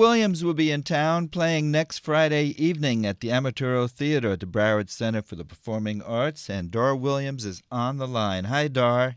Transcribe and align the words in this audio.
Williams 0.00 0.42
will 0.42 0.54
be 0.54 0.70
in 0.70 0.82
town 0.82 1.28
playing 1.28 1.70
next 1.70 1.98
Friday 1.98 2.54
evening 2.56 3.04
at 3.04 3.20
the 3.20 3.28
Amaturo 3.28 3.86
Theater 3.86 4.30
at 4.30 4.40
the 4.40 4.46
Broward 4.46 4.88
Center 4.88 5.20
for 5.20 5.36
the 5.36 5.44
Performing 5.44 6.00
Arts, 6.00 6.48
and 6.48 6.70
Dora 6.70 6.96
Williams 6.96 7.44
is 7.44 7.62
on 7.70 7.98
the 7.98 8.08
line. 8.08 8.44
Hi, 8.44 8.66
Dar. 8.68 9.16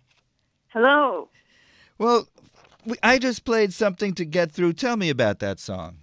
Hello. 0.74 1.30
Well, 1.98 2.28
I 3.02 3.18
just 3.18 3.46
played 3.46 3.72
something 3.72 4.14
to 4.16 4.26
get 4.26 4.52
through. 4.52 4.74
Tell 4.74 4.98
me 4.98 5.10
about 5.10 5.40
that 5.40 5.58
song. 5.58 6.00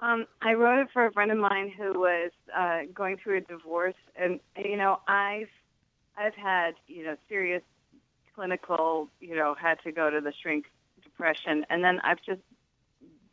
Um, 0.00 0.24
I 0.40 0.54
wrote 0.54 0.80
it 0.80 0.88
for 0.94 1.04
a 1.04 1.12
friend 1.12 1.30
of 1.30 1.36
mine 1.36 1.70
who 1.76 2.00
was 2.00 2.30
uh, 2.56 2.84
going 2.94 3.18
through 3.18 3.36
a 3.36 3.40
divorce, 3.42 3.92
and 4.16 4.40
you 4.56 4.78
know, 4.78 5.00
I've 5.06 5.50
I've 6.16 6.34
had 6.34 6.76
you 6.86 7.04
know 7.04 7.16
serious 7.28 7.62
clinical, 8.34 9.10
you 9.20 9.36
know, 9.36 9.54
had 9.54 9.82
to 9.84 9.92
go 9.92 10.08
to 10.08 10.22
the 10.22 10.32
shrink 10.40 10.64
depression, 11.02 11.66
and 11.68 11.84
then 11.84 12.00
I've 12.04 12.22
just 12.24 12.40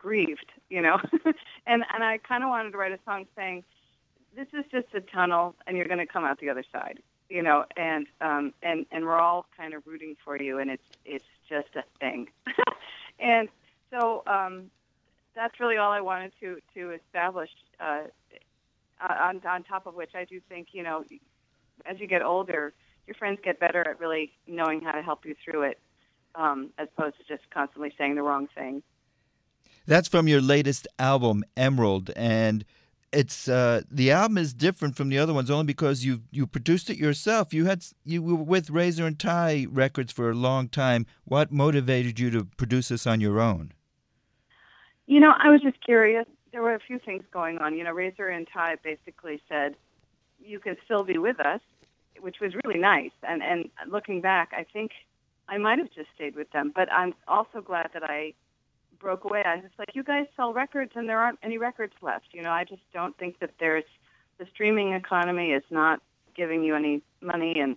grieved, 0.01 0.51
you 0.69 0.81
know, 0.81 0.97
and 1.67 1.83
and 1.93 2.03
I 2.03 2.17
kind 2.17 2.43
of 2.43 2.49
wanted 2.49 2.71
to 2.71 2.77
write 2.77 2.91
a 2.91 2.99
song 3.05 3.25
saying, 3.35 3.63
this 4.35 4.47
is 4.53 4.65
just 4.71 4.87
a 4.95 5.01
tunnel, 5.01 5.55
and 5.67 5.77
you're 5.77 5.85
going 5.85 5.99
to 5.99 6.11
come 6.11 6.23
out 6.23 6.39
the 6.39 6.49
other 6.49 6.63
side, 6.71 6.99
you 7.29 7.43
know, 7.43 7.65
and 7.77 8.07
um 8.19 8.53
and 8.63 8.85
and 8.91 9.05
we're 9.05 9.19
all 9.19 9.45
kind 9.55 9.73
of 9.73 9.85
rooting 9.85 10.15
for 10.25 10.41
you, 10.41 10.57
and 10.57 10.71
it's 10.71 10.83
it's 11.05 11.25
just 11.47 11.69
a 11.75 11.83
thing, 11.99 12.27
and 13.19 13.47
so 13.91 14.23
um 14.25 14.71
that's 15.35 15.59
really 15.59 15.77
all 15.77 15.91
I 15.91 16.01
wanted 16.01 16.31
to 16.41 16.57
to 16.73 16.91
establish. 16.91 17.49
Uh, 17.79 18.03
on 19.07 19.41
on 19.45 19.63
top 19.63 19.85
of 19.85 19.95
which, 19.95 20.11
I 20.15 20.25
do 20.25 20.39
think 20.49 20.69
you 20.71 20.83
know, 20.83 21.03
as 21.85 21.99
you 21.99 22.07
get 22.07 22.23
older, 22.23 22.73
your 23.07 23.15
friends 23.15 23.39
get 23.43 23.59
better 23.59 23.87
at 23.87 23.99
really 23.99 24.31
knowing 24.47 24.81
how 24.81 24.91
to 24.91 25.01
help 25.01 25.25
you 25.25 25.35
through 25.43 25.63
it, 25.63 25.79
um, 26.35 26.69
as 26.77 26.87
opposed 26.95 27.17
to 27.17 27.23
just 27.23 27.49
constantly 27.51 27.93
saying 27.97 28.15
the 28.15 28.23
wrong 28.23 28.47
thing. 28.55 28.83
That's 29.85 30.07
from 30.07 30.27
your 30.27 30.41
latest 30.41 30.87
album, 30.99 31.43
Emerald, 31.57 32.11
and 32.15 32.65
it's 33.11 33.47
uh, 33.47 33.81
the 33.89 34.11
album 34.11 34.37
is 34.37 34.53
different 34.53 34.95
from 34.95 35.09
the 35.09 35.17
other 35.17 35.33
ones 35.33 35.49
only 35.49 35.65
because 35.65 36.05
you 36.05 36.21
you 36.31 36.47
produced 36.47 36.89
it 36.89 36.97
yourself. 36.97 37.53
You 37.53 37.65
had 37.65 37.83
you 38.05 38.21
were 38.21 38.35
with 38.35 38.69
Razor 38.69 39.05
and 39.05 39.19
Tie 39.19 39.67
Records 39.69 40.11
for 40.11 40.29
a 40.29 40.35
long 40.35 40.69
time. 40.69 41.05
What 41.25 41.51
motivated 41.51 42.19
you 42.19 42.29
to 42.31 42.45
produce 42.45 42.89
this 42.89 43.05
on 43.05 43.19
your 43.19 43.39
own? 43.39 43.73
You 45.07 45.19
know, 45.19 45.33
I 45.37 45.49
was 45.49 45.61
just 45.61 45.83
curious. 45.83 46.25
There 46.51 46.61
were 46.61 46.75
a 46.75 46.79
few 46.79 46.99
things 46.99 47.23
going 47.31 47.57
on. 47.57 47.75
You 47.77 47.83
know, 47.83 47.91
Razor 47.91 48.27
and 48.27 48.47
Tie 48.51 48.77
basically 48.83 49.41
said, 49.49 49.75
"You 50.39 50.59
can 50.59 50.77
still 50.85 51.03
be 51.03 51.17
with 51.17 51.39
us," 51.39 51.61
which 52.19 52.39
was 52.39 52.53
really 52.63 52.79
nice. 52.79 53.11
And 53.23 53.43
and 53.43 53.69
looking 53.87 54.21
back, 54.21 54.53
I 54.55 54.65
think 54.71 54.91
I 55.49 55.57
might 55.57 55.79
have 55.79 55.91
just 55.91 56.09
stayed 56.15 56.35
with 56.35 56.49
them. 56.51 56.71
But 56.73 56.91
I'm 56.93 57.13
also 57.27 57.61
glad 57.61 57.89
that 57.93 58.03
I 58.03 58.33
broke 59.01 59.23
away. 59.25 59.43
I 59.45 59.55
was 59.55 59.71
like, 59.79 59.95
"You 59.95 60.03
guys 60.03 60.27
sell 60.35 60.53
records, 60.53 60.91
and 60.95 61.09
there 61.09 61.19
aren't 61.19 61.39
any 61.43 61.57
records 61.57 61.93
left." 62.01 62.27
You 62.31 62.43
know, 62.43 62.51
I 62.51 62.63
just 62.63 62.83
don't 62.93 63.17
think 63.17 63.39
that 63.39 63.51
there's 63.59 63.83
the 64.37 64.45
streaming 64.53 64.93
economy 64.93 65.51
is 65.51 65.63
not 65.69 66.01
giving 66.35 66.63
you 66.63 66.75
any 66.75 67.01
money 67.21 67.59
and 67.59 67.75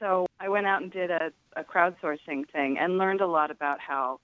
so 0.00 0.26
I 0.40 0.48
went 0.48 0.66
out 0.66 0.82
and 0.82 0.90
did 0.90 1.10
a, 1.10 1.30
a 1.56 1.62
crowdsourcing 1.62 2.50
thing 2.50 2.78
and 2.78 2.98
learned 2.98 3.20
a 3.20 3.26
lot 3.26 3.50
about 3.50 3.78
how 3.80 4.18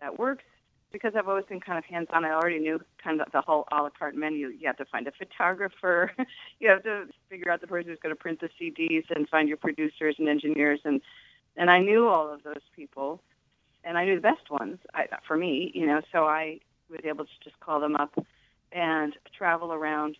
that 0.00 0.18
works 0.18 0.44
because 0.90 1.12
I've 1.14 1.28
always 1.28 1.44
been 1.44 1.60
kind 1.60 1.76
of 1.76 1.84
hands 1.84 2.08
on, 2.14 2.24
I 2.24 2.30
already 2.30 2.58
knew 2.58 2.80
kind 3.04 3.20
of 3.20 3.30
the 3.30 3.42
whole 3.42 3.66
a 3.70 3.82
la 3.82 3.90
carte 3.90 4.16
menu. 4.16 4.48
You 4.48 4.66
have 4.66 4.78
to 4.78 4.86
find 4.86 5.06
a 5.06 5.12
photographer, 5.12 6.12
you 6.60 6.70
have 6.70 6.82
to 6.84 7.04
figure 7.28 7.52
out 7.52 7.60
the 7.60 7.66
person 7.66 7.90
who's 7.90 7.98
going 8.02 8.14
to 8.14 8.18
print 8.18 8.40
the 8.40 8.48
CDs, 8.58 9.04
and 9.14 9.28
find 9.28 9.48
your 9.48 9.58
producers 9.58 10.16
and 10.18 10.28
engineers, 10.28 10.80
and 10.84 11.02
and 11.58 11.70
I 11.70 11.80
knew 11.80 12.08
all 12.08 12.32
of 12.32 12.42
those 12.42 12.62
people, 12.74 13.20
and 13.84 13.96
I 13.96 14.04
knew 14.04 14.14
the 14.14 14.20
best 14.20 14.50
ones 14.50 14.78
I, 14.94 15.06
for 15.26 15.36
me, 15.36 15.70
you 15.74 15.86
know. 15.86 16.00
So 16.12 16.26
I 16.26 16.60
was 16.90 17.00
able 17.04 17.24
to 17.24 17.30
just 17.42 17.58
call 17.60 17.80
them 17.80 17.96
up 17.96 18.18
and 18.72 19.14
travel 19.36 19.72
around. 19.72 20.16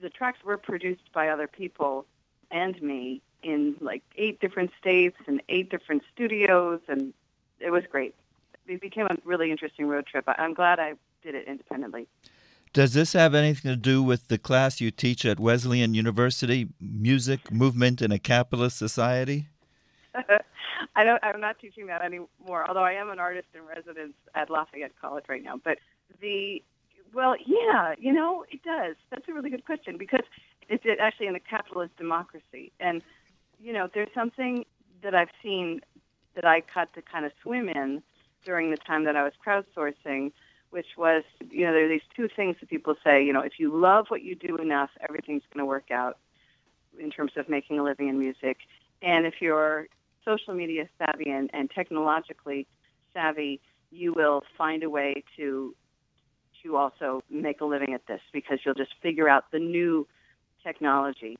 The 0.00 0.10
tracks 0.10 0.38
were 0.44 0.56
produced 0.56 1.12
by 1.12 1.28
other 1.28 1.46
people 1.46 2.06
and 2.50 2.80
me 2.82 3.22
in 3.42 3.76
like 3.80 4.02
eight 4.16 4.40
different 4.40 4.70
states 4.78 5.16
and 5.26 5.42
eight 5.48 5.70
different 5.70 6.02
studios, 6.12 6.80
and 6.88 7.12
it 7.58 7.70
was 7.70 7.84
great 7.90 8.14
it 8.70 8.80
became 8.80 9.06
a 9.06 9.16
really 9.24 9.50
interesting 9.50 9.86
road 9.86 10.06
trip. 10.06 10.24
I'm 10.26 10.54
glad 10.54 10.78
I 10.78 10.94
did 11.22 11.34
it 11.34 11.46
independently. 11.46 12.06
Does 12.72 12.94
this 12.94 13.14
have 13.14 13.34
anything 13.34 13.70
to 13.70 13.76
do 13.76 14.02
with 14.02 14.28
the 14.28 14.38
class 14.38 14.80
you 14.80 14.92
teach 14.92 15.24
at 15.24 15.40
Wesleyan 15.40 15.92
University, 15.92 16.68
Music, 16.80 17.50
Movement 17.50 18.00
in 18.00 18.12
a 18.12 18.18
Capitalist 18.18 18.78
Society? 18.78 19.48
I 20.96 21.04
don't. 21.04 21.22
I'm 21.22 21.40
not 21.40 21.58
teaching 21.58 21.86
that 21.86 22.02
anymore. 22.02 22.66
Although 22.68 22.84
I 22.84 22.92
am 22.92 23.10
an 23.10 23.18
artist 23.18 23.48
in 23.54 23.62
residence 23.66 24.14
at 24.34 24.50
Lafayette 24.50 24.92
College 25.00 25.24
right 25.28 25.42
now. 25.42 25.60
But 25.62 25.78
the 26.20 26.62
well, 27.12 27.36
yeah, 27.44 27.94
you 27.98 28.12
know, 28.12 28.44
it 28.50 28.62
does. 28.62 28.96
That's 29.10 29.28
a 29.28 29.32
really 29.32 29.50
good 29.50 29.64
question 29.64 29.96
because 29.96 30.24
it's 30.68 30.84
actually 31.00 31.26
in 31.26 31.34
a 31.34 31.40
capitalist 31.40 31.96
democracy, 31.96 32.72
and 32.80 33.02
you 33.60 33.72
know, 33.72 33.88
there's 33.92 34.12
something 34.14 34.64
that 35.02 35.14
I've 35.14 35.30
seen 35.42 35.80
that 36.34 36.44
I 36.44 36.62
got 36.74 36.92
to 36.94 37.02
kind 37.02 37.26
of 37.26 37.32
swim 37.42 37.68
in 37.68 38.02
during 38.44 38.70
the 38.70 38.76
time 38.76 39.04
that 39.04 39.16
I 39.16 39.22
was 39.22 39.32
crowdsourcing, 39.44 40.32
which 40.70 40.96
was, 40.96 41.24
you 41.50 41.66
know, 41.66 41.72
there 41.72 41.86
are 41.86 41.88
these 41.88 42.00
two 42.14 42.28
things 42.28 42.56
that 42.60 42.70
people 42.70 42.94
say, 43.04 43.24
you 43.24 43.32
know, 43.32 43.40
if 43.40 43.58
you 43.58 43.76
love 43.76 44.06
what 44.08 44.22
you 44.22 44.34
do 44.34 44.56
enough, 44.56 44.90
everything's 45.06 45.42
going 45.52 45.62
to 45.62 45.66
work 45.66 45.90
out 45.90 46.18
in 46.98 47.10
terms 47.10 47.32
of 47.36 47.48
making 47.48 47.78
a 47.78 47.82
living 47.82 48.08
in 48.08 48.18
music. 48.18 48.58
And 49.02 49.26
if 49.26 49.34
you're 49.40 49.88
social 50.24 50.54
media 50.54 50.88
savvy 50.98 51.30
and, 51.30 51.50
and 51.52 51.70
technologically 51.70 52.66
savvy, 53.12 53.60
you 53.90 54.12
will 54.12 54.42
find 54.56 54.82
a 54.82 54.90
way 54.90 55.24
to 55.36 55.74
to 56.62 56.76
also 56.76 57.22
make 57.30 57.62
a 57.62 57.64
living 57.64 57.94
at 57.94 58.06
this 58.06 58.20
because 58.32 58.58
you'll 58.64 58.74
just 58.74 58.94
figure 59.00 59.28
out 59.28 59.50
the 59.50 59.58
new 59.58 60.06
technology. 60.62 61.38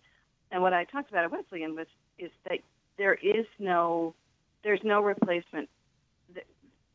And 0.50 0.62
what 0.62 0.72
I 0.72 0.84
talked 0.84 1.10
about 1.10 1.24
at 1.24 1.30
Wesleyan 1.30 1.74
was 1.74 1.86
is 2.18 2.30
that 2.48 2.60
there 2.96 3.14
is 3.14 3.46
no 3.58 4.14
there's 4.62 4.80
no 4.82 5.00
replacement 5.02 5.68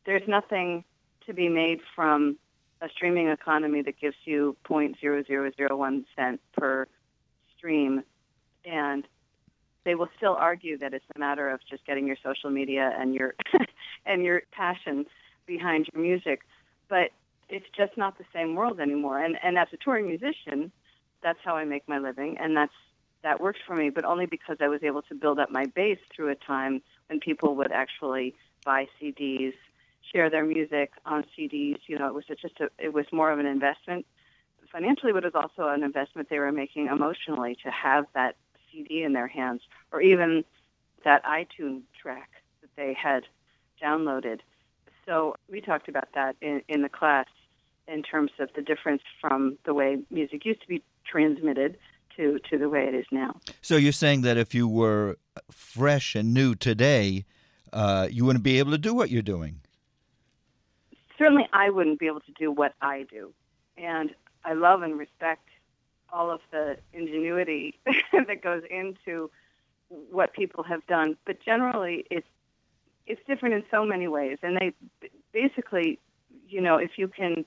there's 0.04 0.26
nothing 0.28 0.84
to 1.26 1.34
be 1.34 1.48
made 1.48 1.80
from 1.94 2.38
a 2.80 2.88
streaming 2.88 3.28
economy 3.28 3.82
that 3.82 3.98
gives 4.00 4.16
you 4.24 4.56
0.0001 4.64 6.04
cent 6.14 6.40
per 6.56 6.86
stream 7.56 8.02
and 8.64 9.06
they 9.86 9.94
will 9.94 10.08
still 10.16 10.36
argue 10.38 10.76
that 10.76 10.92
it's 10.92 11.04
a 11.14 11.18
matter 11.18 11.48
of 11.48 11.60
just 11.70 11.86
getting 11.86 12.06
your 12.06 12.16
social 12.22 12.50
media 12.50 12.92
and 12.98 13.14
your 13.14 13.34
and 14.06 14.22
your 14.22 14.42
passion 14.50 15.06
behind 15.46 15.88
your 15.94 16.02
music. 16.02 16.40
But 16.88 17.12
it's 17.48 17.66
just 17.74 17.96
not 17.96 18.18
the 18.18 18.24
same 18.34 18.56
world 18.56 18.80
anymore. 18.80 19.24
And 19.24 19.38
and 19.42 19.56
as 19.56 19.68
a 19.72 19.78
touring 19.78 20.06
musician 20.06 20.70
that's 21.22 21.38
how 21.42 21.56
I 21.56 21.64
make 21.64 21.88
my 21.88 21.98
living 21.98 22.36
and 22.38 22.54
that's 22.56 22.74
that 23.22 23.40
works 23.40 23.60
for 23.66 23.74
me 23.74 23.88
but 23.88 24.04
only 24.04 24.26
because 24.26 24.58
I 24.60 24.68
was 24.68 24.82
able 24.82 25.02
to 25.02 25.14
build 25.14 25.38
up 25.38 25.50
my 25.50 25.64
base 25.64 25.98
through 26.14 26.30
a 26.30 26.34
time 26.34 26.82
when 27.08 27.20
people 27.20 27.56
would 27.56 27.72
actually 27.72 28.34
buy 28.64 28.86
CDs 29.00 29.54
share 30.12 30.30
their 30.30 30.44
music 30.44 30.92
on 31.04 31.24
CDs. 31.36 31.78
You 31.86 31.98
know, 31.98 32.06
it 32.08 32.14
was 32.14 32.24
just 32.26 32.60
a, 32.60 32.68
it 32.78 32.92
was 32.92 33.06
more 33.12 33.30
of 33.30 33.38
an 33.38 33.46
investment. 33.46 34.06
Financially, 34.72 35.12
but 35.12 35.24
it 35.24 35.32
was 35.32 35.42
also 35.42 35.68
an 35.72 35.84
investment 35.84 36.28
they 36.28 36.40
were 36.40 36.52
making 36.52 36.88
emotionally 36.88 37.56
to 37.64 37.70
have 37.70 38.04
that 38.14 38.36
CD 38.76 39.02
in 39.02 39.12
their 39.12 39.26
hands, 39.26 39.62
or 39.92 40.00
even 40.00 40.44
that 41.04 41.24
iTunes 41.24 41.82
track 42.00 42.30
that 42.60 42.70
they 42.76 42.94
had 42.94 43.24
downloaded. 43.82 44.40
So 45.06 45.36
we 45.50 45.60
talked 45.60 45.88
about 45.88 46.08
that 46.14 46.36
in, 46.40 46.62
in 46.68 46.82
the 46.82 46.88
class 46.88 47.26
in 47.86 48.02
terms 48.02 48.32
of 48.40 48.48
the 48.56 48.62
difference 48.62 49.02
from 49.20 49.56
the 49.64 49.72
way 49.72 49.98
music 50.10 50.44
used 50.44 50.60
to 50.62 50.68
be 50.68 50.82
transmitted 51.04 51.78
to, 52.16 52.40
to 52.50 52.58
the 52.58 52.68
way 52.68 52.86
it 52.86 52.94
is 52.94 53.06
now. 53.12 53.36
So 53.62 53.76
you're 53.76 53.92
saying 53.92 54.22
that 54.22 54.36
if 54.36 54.54
you 54.54 54.66
were 54.66 55.16
fresh 55.50 56.14
and 56.14 56.34
new 56.34 56.54
today, 56.54 57.24
uh, 57.72 58.08
you 58.10 58.24
wouldn't 58.24 58.42
be 58.42 58.58
able 58.58 58.72
to 58.72 58.78
do 58.78 58.94
what 58.94 59.10
you're 59.10 59.22
doing? 59.22 59.60
certainly 61.18 61.48
I 61.52 61.70
wouldn't 61.70 61.98
be 61.98 62.06
able 62.06 62.20
to 62.20 62.32
do 62.32 62.50
what 62.50 62.74
I 62.80 63.06
do. 63.10 63.32
And 63.76 64.14
I 64.44 64.54
love 64.54 64.82
and 64.82 64.98
respect 64.98 65.48
all 66.12 66.30
of 66.30 66.40
the 66.50 66.76
ingenuity 66.92 67.78
that 68.12 68.42
goes 68.42 68.62
into 68.70 69.30
what 69.88 70.32
people 70.32 70.64
have 70.64 70.86
done. 70.86 71.16
But 71.24 71.40
generally, 71.40 72.04
it's 72.10 72.26
it's 73.06 73.20
different 73.26 73.54
in 73.54 73.62
so 73.70 73.84
many 73.84 74.08
ways. 74.08 74.38
And 74.42 74.56
they 74.56 74.72
basically, 75.32 76.00
you 76.48 76.60
know, 76.60 76.76
if 76.76 76.98
you 76.98 77.06
can 77.06 77.44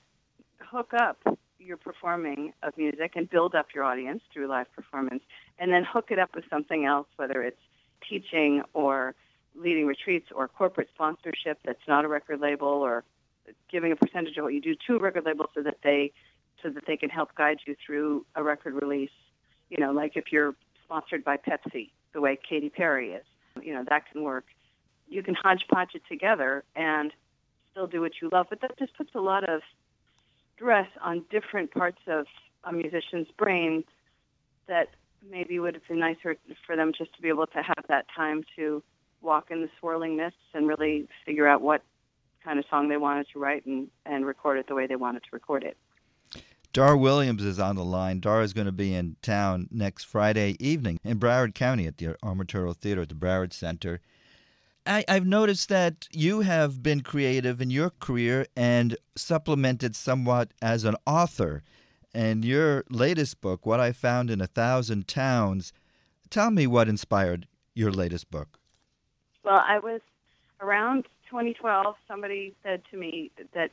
hook 0.60 0.94
up 0.94 1.18
your 1.58 1.76
performing 1.76 2.54
of 2.64 2.78
music 2.78 3.14
and 3.16 3.30
build 3.30 3.56
up 3.56 3.68
your 3.76 3.84
audience 3.84 4.22
through 4.32 4.48
live 4.48 4.72
performance, 4.74 5.22
and 5.58 5.72
then 5.72 5.84
hook 5.84 6.08
it 6.12 6.20
up 6.20 6.34
with 6.34 6.46
something 6.50 6.86
else, 6.86 7.08
whether 7.18 7.44
it's 7.44 7.60
teaching 8.08 8.64
or 8.74 9.14
leading 9.56 9.86
retreats 9.86 10.28
or 10.34 10.48
corporate 10.48 10.90
sponsorship 10.94 11.60
that's 11.66 11.86
not 11.88 12.06
a 12.06 12.08
record 12.08 12.40
label 12.40 12.68
or 12.68 13.04
giving 13.70 13.92
a 13.92 13.96
percentage 13.96 14.38
of 14.38 14.44
what 14.44 14.54
you 14.54 14.62
do 14.62 14.76
to 14.88 14.96
a 14.96 15.00
record 15.00 15.26
label 15.26 15.48
so 15.54 15.62
that 15.62 15.78
they 15.84 16.12
so 16.62 16.70
that 16.70 16.86
they 16.86 16.98
can 16.98 17.10
help 17.10 17.36
guide 17.36 17.60
you 17.66 17.76
through 17.86 18.26
a 18.36 18.44
record 18.44 18.74
release. 18.74 19.12
You 19.70 19.78
know, 19.78 19.92
like 19.92 20.16
if 20.16 20.32
you're 20.32 20.56
sponsored 20.84 21.24
by 21.24 21.38
Pepsi, 21.38 21.92
the 22.14 22.22
way 22.22 22.38
Katy 22.48 22.70
Perry 22.70 23.12
is, 23.12 23.26
you 23.62 23.74
know, 23.74 23.84
that 23.90 24.12
can 24.12 24.24
work. 24.24 24.46
You 25.08 25.24
can 25.24 25.36
hodgepodge 25.36 25.96
it 25.96 26.04
together 26.08 26.64
and 26.76 27.12
still 27.72 27.88
do 27.88 28.02
what 28.02 28.14
you 28.22 28.30
love, 28.32 28.48
but 28.50 28.62
that 28.62 28.78
just 28.78 28.96
puts 28.96 29.12
a 29.16 29.20
lot 29.20 29.48
of 29.48 29.62
stress 30.56 30.88
on 31.02 31.24
different 31.30 31.72
parts 31.72 32.02
of 32.08 32.26
a 32.64 32.74
musician's 32.74 33.28
brain 33.38 33.84
that 34.68 34.90
maybe 35.30 35.60
would 35.60 35.74
have 35.74 35.88
been 35.88 36.00
nicer 36.00 36.36
for 36.66 36.76
them 36.76 36.92
just 36.98 37.14
to 37.16 37.22
be 37.22 37.30
able 37.30 37.48
to 37.48 37.62
have 37.62 37.84
that 37.88 38.06
time 38.16 38.44
to 38.56 38.84
walk 39.22 39.52
in 39.52 39.62
the 39.62 39.70
swirling 39.80 40.16
mists 40.16 40.38
and 40.54 40.68
really 40.68 41.08
figure 41.26 41.48
out 41.48 41.62
what 41.62 41.82
kind 42.44 42.58
of 42.60 42.66
song 42.70 42.88
they 42.88 42.98
wanted 42.98 43.28
to 43.34 43.40
write 43.40 43.66
and, 43.66 43.88
and 44.06 44.26
record 44.26 44.58
it 44.58 44.68
the 44.68 44.76
way 44.76 44.88
they 44.88 44.96
wanted 44.96 45.22
to 45.24 45.30
record 45.32 45.64
it. 45.64 45.78
Dar 46.72 46.96
Williams 46.96 47.44
is 47.44 47.60
on 47.60 47.76
the 47.76 47.84
line. 47.84 48.20
Dar 48.20 48.42
is 48.42 48.54
going 48.54 48.68
to 48.68 48.72
be 48.72 48.94
in 48.94 49.16
town 49.22 49.68
next 49.72 50.04
Friday 50.04 50.56
evening 50.60 51.00
in 51.04 51.20
Broward 51.20 51.56
County 51.56 51.88
at 51.88 51.98
the 51.98 52.16
Amaturo 52.24 52.76
Theater 52.76 53.02
at 53.02 53.10
the 53.10 53.16
Broward 53.16 53.54
Center. 53.54 54.02
I, 54.86 55.04
have 55.08 55.26
noticed 55.26 55.70
that 55.70 56.08
you 56.12 56.42
have 56.42 56.82
been 56.82 57.02
creative 57.02 57.62
in 57.62 57.70
your 57.70 57.90
career 57.90 58.48
and 58.56 58.96
supplemented 59.16 59.96
somewhat 59.96 60.52
as 60.62 60.84
an 60.84 60.96
author. 61.06 61.64
And 62.14 62.44
your 62.44 62.86
latest 62.90 63.40
book, 63.40 63.66
What 63.66 63.80
I 63.80 63.92
Found 63.92 64.32
in 64.32 64.42
a 64.42 64.48
Thousand 64.48 65.08
Towns, 65.08 65.74
tell 66.30 66.50
me 66.50 66.66
what 66.66 66.90
inspired 66.90 67.48
your 67.76 67.92
latest 67.92 68.32
book. 68.32 68.60
Well, 69.44 69.62
I 69.64 69.80
was 69.80 70.02
around 70.60 71.04
2012. 71.30 71.96
Somebody 72.08 72.56
said 72.64 72.82
to 72.92 72.98
me 72.98 73.32
that 73.54 73.72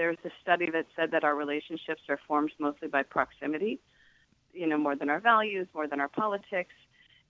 there's 0.00 0.16
a 0.24 0.30
study 0.40 0.70
that 0.70 0.86
said 0.96 1.10
that 1.10 1.24
our 1.24 1.36
relationships 1.36 2.00
are 2.08 2.18
formed 2.26 2.52
mostly 2.58 2.88
by 2.88 3.02
proximity, 3.02 3.78
you 4.54 4.66
know, 4.66 4.78
more 4.78 4.96
than 4.96 5.10
our 5.10 5.20
values, 5.20 5.68
more 5.74 5.86
than 5.86 6.00
our 6.00 6.08
politics. 6.08 6.72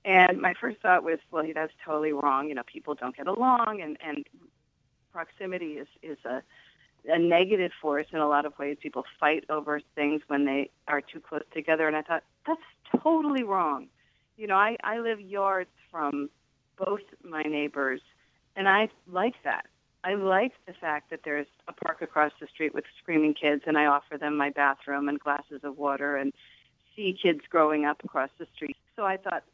And 0.05 0.41
my 0.41 0.55
first 0.55 0.81
thought 0.81 1.03
was, 1.03 1.19
well, 1.33 1.45
that's 1.53 1.73
totally 1.85 2.13
wrong. 2.13 2.49
You 2.49 2.55
know, 2.55 2.63
people 2.65 2.95
don't 2.95 3.17
get 3.17 3.27
along, 3.27 3.81
and 3.83 3.99
and 4.01 4.25
proximity 5.13 5.79
is 5.83 5.89
is 6.01 6.19
a 6.25 6.45
a 7.09 7.19
negative 7.19 7.73
force 7.83 8.07
in 8.13 8.21
a 8.21 8.29
lot 8.29 8.47
of 8.47 8.57
ways. 8.57 8.77
People 8.81 9.05
fight 9.19 9.43
over 9.49 9.81
things 9.97 10.23
when 10.29 10.45
they 10.45 10.71
are 10.87 11.01
too 11.01 11.19
close 11.19 11.43
together, 11.53 11.89
and 11.89 11.97
I 11.97 12.03
thought 12.03 12.23
that's 12.47 13.03
totally 13.03 13.43
wrong. 13.43 13.89
You 14.37 14.47
know, 14.47 14.55
I 14.55 14.77
I 14.85 15.01
live 15.01 15.21
yards 15.21 15.75
from 15.91 16.31
both 16.79 17.03
my 17.25 17.43
neighbors, 17.43 18.01
and 18.55 18.69
I 18.69 18.91
like 19.11 19.35
that. 19.43 19.67
I 20.03 20.15
like 20.15 20.53
the 20.67 20.73
fact 20.73 21.11
that 21.11 21.21
there's 21.25 21.47
a 21.69 21.73
park 21.73 22.01
across 22.03 22.33
the 22.41 22.47
street 22.47 22.75
with 22.75 22.85
screaming 23.03 23.35
kids, 23.35 23.63
and 23.67 23.77
I 23.77 23.87
offer 23.87 24.17
them 24.17 24.37
my 24.37 24.51
bathroom 24.51 25.09
and 25.09 25.21
glasses 25.21 25.61
of 25.63 25.77
water, 25.77 26.17
and 26.17 26.33
see 26.97 27.17
kids 27.21 27.41
growing 27.49 27.85
up 27.85 28.03
across 28.05 28.31
the 28.39 28.47
street. 28.55 28.77
So 28.97 29.05
I 29.05 29.17
thought 29.17 29.45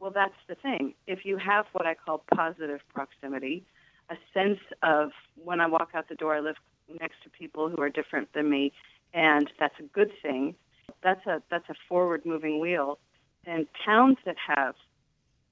well, 0.00 0.10
that's 0.10 0.32
the 0.48 0.54
thing. 0.54 0.94
If 1.06 1.24
you 1.24 1.36
have 1.36 1.66
what 1.72 1.86
I 1.86 1.94
call 1.94 2.24
positive 2.34 2.80
proximity, 2.92 3.64
a 4.08 4.16
sense 4.32 4.58
of 4.82 5.10
when 5.36 5.60
I 5.60 5.66
walk 5.66 5.90
out 5.94 6.08
the 6.08 6.14
door, 6.14 6.34
I 6.34 6.40
live 6.40 6.56
next 7.00 7.22
to 7.22 7.30
people 7.30 7.68
who 7.68 7.80
are 7.82 7.90
different 7.90 8.32
than 8.32 8.48
me, 8.50 8.72
and 9.12 9.48
that's 9.60 9.78
a 9.78 9.82
good 9.82 10.10
thing. 10.22 10.54
That's 11.02 11.24
a 11.26 11.42
that's 11.50 11.68
a 11.68 11.74
forward 11.88 12.24
moving 12.24 12.58
wheel. 12.60 12.98
And 13.46 13.66
towns 13.84 14.16
that 14.24 14.36
have 14.56 14.74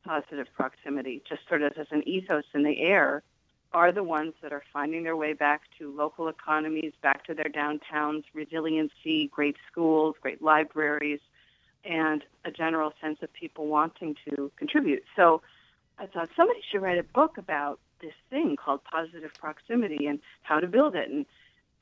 positive 0.04 0.46
proximity, 0.54 1.22
just 1.28 1.42
sort 1.48 1.62
of 1.62 1.72
as 1.78 1.86
an 1.90 2.06
ethos 2.08 2.44
in 2.54 2.62
the 2.64 2.80
air, 2.80 3.22
are 3.72 3.92
the 3.92 4.02
ones 4.02 4.34
that 4.42 4.52
are 4.52 4.62
finding 4.72 5.02
their 5.02 5.16
way 5.16 5.34
back 5.34 5.62
to 5.78 5.94
local 5.94 6.28
economies, 6.28 6.92
back 7.02 7.24
to 7.26 7.34
their 7.34 7.50
downtowns, 7.50 8.24
resiliency, 8.32 9.28
great 9.28 9.56
schools, 9.70 10.16
great 10.20 10.40
libraries, 10.42 11.20
and 11.84 12.24
a 12.44 12.50
general 12.50 12.92
sense 13.00 13.18
of 13.22 13.32
people 13.32 13.66
wanting 13.66 14.16
to 14.28 14.50
contribute. 14.56 15.04
So 15.16 15.42
I 15.98 16.06
thought 16.06 16.30
somebody 16.36 16.60
should 16.70 16.82
write 16.82 16.98
a 16.98 17.02
book 17.02 17.36
about 17.38 17.78
this 18.00 18.14
thing 18.30 18.56
called 18.56 18.82
positive 18.84 19.32
proximity 19.34 20.06
and 20.06 20.20
how 20.42 20.60
to 20.60 20.66
build 20.66 20.94
it. 20.94 21.10
And, 21.10 21.26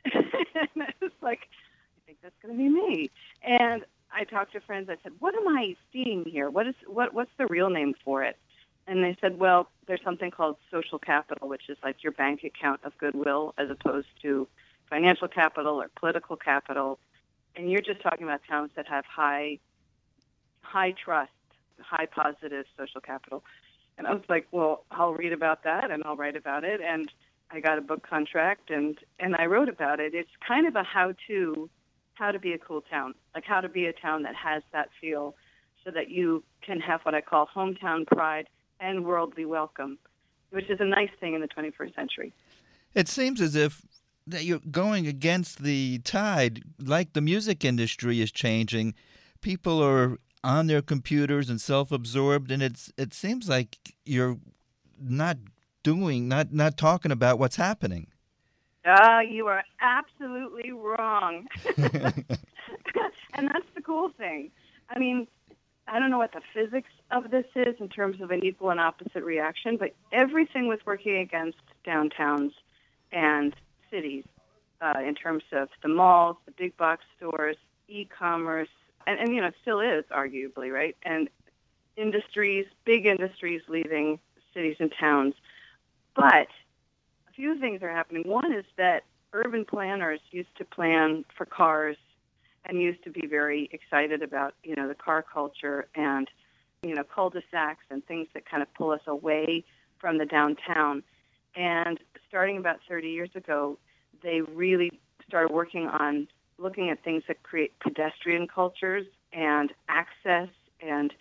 and 0.15 0.83
I 0.83 0.93
was 1.01 1.13
like, 1.23 1.49
I 1.97 2.01
think 2.07 2.19
that's 2.23 2.35
going 2.43 2.57
to 2.57 2.59
be 2.59 2.69
me. 2.69 3.11
And 3.43 3.85
I 4.13 4.25
talked 4.25 4.53
to 4.53 4.61
friends. 4.61 4.89
I 4.89 4.97
said, 5.03 5.13
"What 5.19 5.35
am 5.35 5.49
I 5.49 5.77
seeing 5.93 6.25
here? 6.25 6.49
What 6.49 6.67
is 6.67 6.75
what? 6.87 7.13
What's 7.13 7.31
the 7.39 7.47
real 7.47 7.69
name 7.69 7.95
for 8.05 8.23
it?" 8.23 8.39
And 8.87 9.03
they 9.03 9.17
said, 9.21 9.39
"Well, 9.39 9.69
there's 9.87 10.03
something 10.05 10.31
called 10.31 10.57
social 10.71 10.99
capital, 10.99 11.49
which 11.49 11.69
is 11.69 11.77
like 11.83 12.03
your 12.03 12.13
bank 12.13 12.45
account 12.45 12.81
of 12.85 12.97
goodwill, 12.99 13.55
as 13.59 13.69
opposed 13.71 14.09
to 14.23 14.47
financial 14.89 15.29
capital 15.29 15.81
or 15.81 15.91
political 15.97 16.37
capital." 16.37 16.99
And 17.57 17.71
you're 17.71 17.81
just 17.81 18.03
talking 18.03 18.25
about 18.25 18.43
towns 18.49 18.71
that 18.77 18.87
have 18.87 19.05
high 19.07 19.59
high 20.67 20.93
trust, 20.93 21.31
high 21.81 22.07
positive 22.07 22.67
social 22.77 23.01
capital. 23.01 23.43
And 23.99 24.07
I 24.07 24.13
was 24.13 24.23
like, 24.29 24.47
well, 24.51 24.85
I'll 24.91 25.15
read 25.15 25.33
about 25.33 25.65
that 25.65 25.91
and 25.91 26.03
I'll 26.05 26.17
write 26.17 26.37
about 26.37 26.65
it. 26.65 26.81
And 26.81 27.11
I 27.51 27.61
got 27.61 27.79
a 27.79 27.81
book 27.81 28.07
contract 28.07 28.71
and, 28.71 28.99
and 29.19 29.37
I 29.37 29.47
wrote 29.47 29.69
about 29.69 30.01
it. 30.01 30.15
It's 30.15 30.31
kind 30.47 30.67
of 30.67 30.77
a 30.77 30.83
how 30.83 31.15
to, 31.29 31.71
how 32.15 32.33
to 32.33 32.39
be 32.39 32.53
a 32.53 32.59
cool 32.59 32.83
town, 32.83 33.15
like 33.35 33.45
how 33.45 33.61
to 33.61 33.69
be 33.69 33.87
a 33.87 33.93
town 33.93 34.25
that 34.25 34.35
has 34.35 34.63
that 34.73 34.91
feel 35.01 35.35
so 35.85 35.91
that 35.93 36.11
you 36.11 36.43
can 36.63 36.81
have 36.81 37.01
what 37.03 37.15
I 37.15 37.21
call 37.21 37.49
hometown 37.55 38.07
pride 38.07 38.49
and 38.81 39.05
worldly 39.05 39.45
welcome, 39.45 39.99
which 40.51 40.69
is 40.71 40.81
a 40.81 40.85
nice 40.85 41.11
thing 41.21 41.35
in 41.35 41.41
the 41.41 41.49
21st 41.49 41.95
century. 41.95 42.33
It 42.95 43.09
seems 43.09 43.41
as 43.41 43.55
if 43.55 43.83
that 44.27 44.45
you're 44.45 44.61
going 44.71 45.07
against 45.07 45.63
the 45.63 45.99
tide, 46.01 46.63
like 46.83 47.13
the 47.13 47.21
music 47.21 47.65
industry 47.65 48.21
is 48.21 48.33
changing. 48.33 48.95
People 49.41 49.83
are 49.83 50.19
on 50.47 50.69
their 50.69 50.81
computers 50.81 51.51
and 51.51 51.61
self-absorbed 51.61 52.53
and 52.53 52.63
it's 52.63 52.93
it 52.97 53.13
seems 53.13 53.49
like 53.49 53.77
you're 54.05 54.39
not 55.01 55.37
doing 55.83 56.29
not 56.29 56.53
not 56.53 56.77
talking 56.77 57.11
about 57.11 57.37
what's 57.37 57.57
happening 57.57 58.07
uh, 58.85 59.19
you 59.29 59.49
are 59.49 59.65
absolutely 59.81 60.71
wrong 60.71 61.49
and 61.77 63.49
that's 63.49 63.67
the 63.75 63.83
cool 63.85 64.11
thing 64.17 64.49
i 64.91 64.99
mean 65.01 65.27
i 65.89 65.99
don't 65.99 66.11
know 66.11 66.19
what 66.19 66.33
the 66.33 66.41
physics 66.55 66.91
of 67.11 67.31
this 67.31 67.47
is 67.55 67.75
in 67.81 67.89
terms 67.89 68.21
of 68.21 68.31
an 68.31 68.45
equal 68.45 68.71
and 68.71 68.81
opposite 68.81 69.23
reaction 69.23 69.77
but 69.77 69.95
everything 70.13 70.69
was 70.69 70.79
working 70.85 71.17
against 71.19 71.59
downtowns 71.87 72.53
and 73.13 73.55
cities 73.91 74.25
uh, 74.81 75.01
in 75.05 75.15
terms 75.15 75.43
of 75.53 75.69
the 75.83 75.89
malls 75.89 76.37
the 76.47 76.53
big 76.53 76.77
box 76.77 77.05
stores 77.17 77.57
e-commerce 77.89 78.69
and, 79.07 79.21
and 79.21 79.35
you 79.35 79.41
know, 79.41 79.51
still 79.63 79.81
is 79.81 80.05
arguably 80.11 80.73
right. 80.73 80.97
And 81.03 81.29
industries, 81.97 82.67
big 82.85 83.07
industries, 83.07 83.63
leaving 83.69 84.19
cities 84.53 84.77
and 84.81 84.93
towns. 84.99 85.35
But 86.15 86.49
a 87.29 87.33
few 87.35 87.59
things 87.59 87.83
are 87.83 87.91
happening. 87.91 88.25
One 88.27 88.53
is 88.53 88.65
that 88.77 89.05
urban 89.33 89.65
planners 89.65 90.21
used 90.31 90.55
to 90.59 90.65
plan 90.65 91.25
for 91.37 91.47
cars 91.47 91.97
and 92.67 92.81
used 92.81 93.03
to 93.05 93.11
be 93.11 93.27
very 93.27 93.69
excited 93.73 94.23
about 94.23 94.55
you 94.63 94.75
know 94.75 94.89
the 94.89 94.95
car 94.95 95.23
culture 95.23 95.87
and 95.95 96.29
you 96.83 96.95
know 96.95 97.05
cul-de-sacs 97.05 97.85
and 97.91 98.05
things 98.07 98.29
that 98.35 98.49
kind 98.49 98.63
of 98.63 98.73
pull 98.75 98.91
us 98.91 99.01
away 99.07 99.65
from 99.99 100.19
the 100.19 100.27
downtown. 100.27 101.03
And 101.55 101.99
starting 102.29 102.59
about 102.59 102.81
30 102.89 103.09
years 103.09 103.31
ago, 103.35 103.79
they 104.23 104.43
really 104.43 104.91
started 105.27 105.53
working 105.53 105.87
on 105.87 106.29
looking 106.59 106.91
at 106.91 107.03
things 107.03 107.23
that 107.29 107.43
create 107.43 107.79
pedestrian 107.81 108.47
cultures 108.47 109.07
and 109.33 109.73
access 109.89 110.49
and 110.81 111.13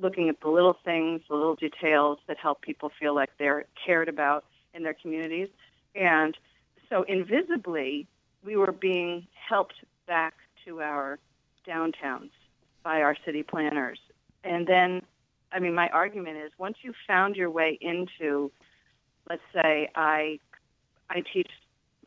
looking 0.00 0.28
at 0.28 0.40
the 0.40 0.48
little 0.48 0.76
things, 0.84 1.22
the 1.28 1.34
little 1.34 1.56
details 1.56 2.18
that 2.28 2.36
help 2.38 2.62
people 2.62 2.90
feel 3.00 3.14
like 3.14 3.30
they're 3.38 3.64
cared 3.84 4.08
about 4.08 4.44
in 4.74 4.82
their 4.82 4.94
communities. 4.94 5.48
And 5.94 6.36
so 6.88 7.02
invisibly, 7.02 8.06
we 8.44 8.56
were 8.56 8.72
being 8.72 9.26
helped 9.48 9.74
back 10.06 10.34
to 10.68 10.80
our 10.80 11.18
downtowns 11.66 12.30
by 12.84 13.02
our 13.02 13.16
city 13.24 13.42
planners. 13.42 13.98
And 14.44 14.66
then, 14.66 15.02
I 15.52 15.58
mean, 15.58 15.74
my 15.74 15.88
argument 15.88 16.38
is 16.38 16.52
once 16.58 16.76
you've 16.82 16.94
found 17.06 17.36
your 17.36 17.50
way 17.50 17.78
into, 17.80 18.52
let's 19.28 19.42
say, 19.52 19.90
I, 19.94 20.38
I 21.10 21.22
teach 21.32 21.50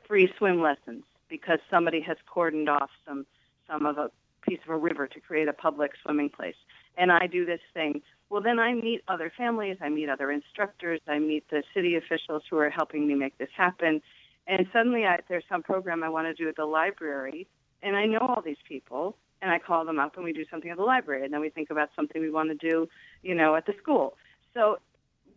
free 0.08 0.32
swim 0.38 0.62
lessons 0.62 1.04
because 1.30 1.60
somebody 1.70 2.02
has 2.02 2.18
cordoned 2.34 2.70
off 2.70 2.90
some 3.08 3.26
some 3.68 3.86
of 3.86 3.98
a 3.98 4.12
piece 4.42 4.60
of 4.66 4.70
a 4.70 4.78
river 4.78 5.08
to 5.08 5.20
create 5.20 5.48
a 5.48 5.54
public 5.54 5.92
swimming 6.04 6.30
place. 6.30 6.56
And 6.98 7.12
I 7.12 7.28
do 7.28 7.46
this 7.46 7.62
thing. 7.74 8.02
Well, 8.30 8.42
then 8.42 8.60
I 8.60 8.74
meet 8.74 9.02
other 9.08 9.32
families, 9.38 9.78
I 9.82 9.90
meet 9.90 10.10
other 10.10 10.30
instructors, 10.32 11.00
I 11.08 11.20
meet 11.20 11.50
the 11.50 11.64
city 11.74 11.96
officials 11.96 12.44
who 12.50 12.58
are 12.58 12.70
helping 12.70 13.08
me 13.08 13.16
make 13.16 13.38
this 13.38 13.50
happen. 13.56 14.02
And 14.48 14.68
suddenly 14.74 15.06
I, 15.06 15.20
there's 15.30 15.44
some 15.48 15.64
program 15.64 16.04
I 16.04 16.10
want 16.10 16.28
to 16.28 16.34
do 16.34 16.50
at 16.50 16.56
the 16.58 16.66
library, 16.66 17.48
and 17.84 17.96
I 17.96 18.06
know 18.06 18.20
all 18.20 18.42
these 18.42 18.62
people, 18.68 19.18
and 19.42 19.52
I 19.52 19.60
call 19.60 19.86
them 19.86 20.00
up 20.00 20.16
and 20.16 20.24
we 20.24 20.34
do 20.34 20.46
something 20.50 20.70
at 20.70 20.78
the 20.78 20.84
library, 20.84 21.24
and 21.26 21.34
then 21.34 21.42
we 21.42 21.50
think 21.50 21.70
about 21.70 21.90
something 21.96 22.22
we 22.22 22.30
want 22.30 22.50
to 22.50 22.70
do, 22.70 22.88
you 23.24 23.36
know, 23.36 23.56
at 23.56 23.66
the 23.66 23.74
school. 23.82 24.18
So 24.54 24.80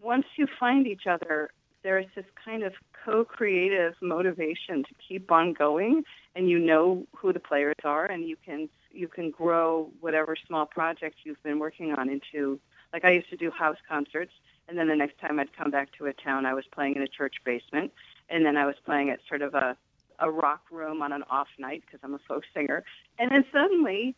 once 0.02 0.26
you 0.36 0.46
find 0.58 0.86
each 0.86 1.06
other, 1.06 1.50
there's 1.82 2.06
this 2.14 2.24
kind 2.44 2.62
of 2.62 2.72
co-creative 3.04 3.94
motivation 4.00 4.82
to 4.82 4.94
keep 5.06 5.30
on 5.30 5.52
going 5.52 6.02
and 6.34 6.48
you 6.48 6.58
know 6.58 7.06
who 7.14 7.32
the 7.32 7.38
players 7.38 7.76
are 7.84 8.06
and 8.06 8.26
you 8.26 8.36
can 8.44 8.68
you 8.90 9.06
can 9.06 9.30
grow 9.30 9.90
whatever 10.00 10.34
small 10.46 10.64
project 10.64 11.16
you've 11.24 11.42
been 11.42 11.58
working 11.58 11.92
on 11.92 12.08
into 12.08 12.58
like 12.92 13.04
I 13.04 13.10
used 13.10 13.28
to 13.30 13.36
do 13.36 13.50
house 13.50 13.76
concerts 13.86 14.32
and 14.68 14.78
then 14.78 14.88
the 14.88 14.96
next 14.96 15.18
time 15.18 15.38
I'd 15.38 15.54
come 15.54 15.70
back 15.70 15.90
to 15.98 16.06
a 16.06 16.14
town 16.14 16.46
I 16.46 16.54
was 16.54 16.64
playing 16.72 16.96
in 16.96 17.02
a 17.02 17.08
church 17.08 17.34
basement 17.44 17.92
and 18.30 18.46
then 18.46 18.56
I 18.56 18.64
was 18.64 18.76
playing 18.86 19.10
at 19.10 19.20
sort 19.28 19.42
of 19.42 19.54
a 19.54 19.76
a 20.18 20.30
rock 20.30 20.62
room 20.70 21.02
on 21.02 21.12
an 21.12 21.24
off 21.30 21.48
night 21.58 21.82
because 21.86 22.00
I'm 22.02 22.14
a 22.14 22.20
folk 22.26 22.44
singer. 22.54 22.84
And 23.18 23.30
then 23.30 23.44
suddenly 23.52 24.14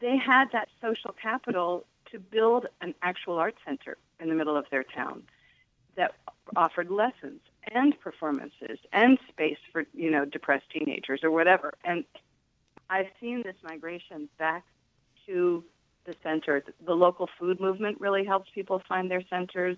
they 0.00 0.16
had 0.16 0.46
that 0.52 0.68
social 0.80 1.14
capital 1.20 1.84
to 2.10 2.18
build 2.18 2.66
an 2.80 2.94
actual 3.02 3.38
art 3.38 3.54
center 3.64 3.96
in 4.18 4.28
the 4.28 4.34
middle 4.34 4.56
of 4.56 4.66
their 4.70 4.84
town 4.84 5.22
that 5.96 6.14
offered 6.56 6.90
lessons 6.90 7.40
and 7.72 7.98
performances 8.00 8.78
and 8.92 9.18
space 9.28 9.58
for, 9.72 9.84
you 9.94 10.10
know, 10.10 10.24
depressed 10.24 10.68
teenagers 10.70 11.22
or 11.22 11.30
whatever. 11.30 11.74
And 11.84 12.04
I've 12.88 13.08
seen 13.20 13.42
this 13.42 13.56
migration 13.62 14.28
back 14.38 14.64
to 15.26 15.64
the 16.04 16.14
center. 16.22 16.62
The 16.84 16.94
local 16.94 17.28
food 17.38 17.60
movement 17.60 18.00
really 18.00 18.24
helps 18.24 18.50
people 18.54 18.82
find 18.88 19.10
their 19.10 19.22
centers. 19.28 19.76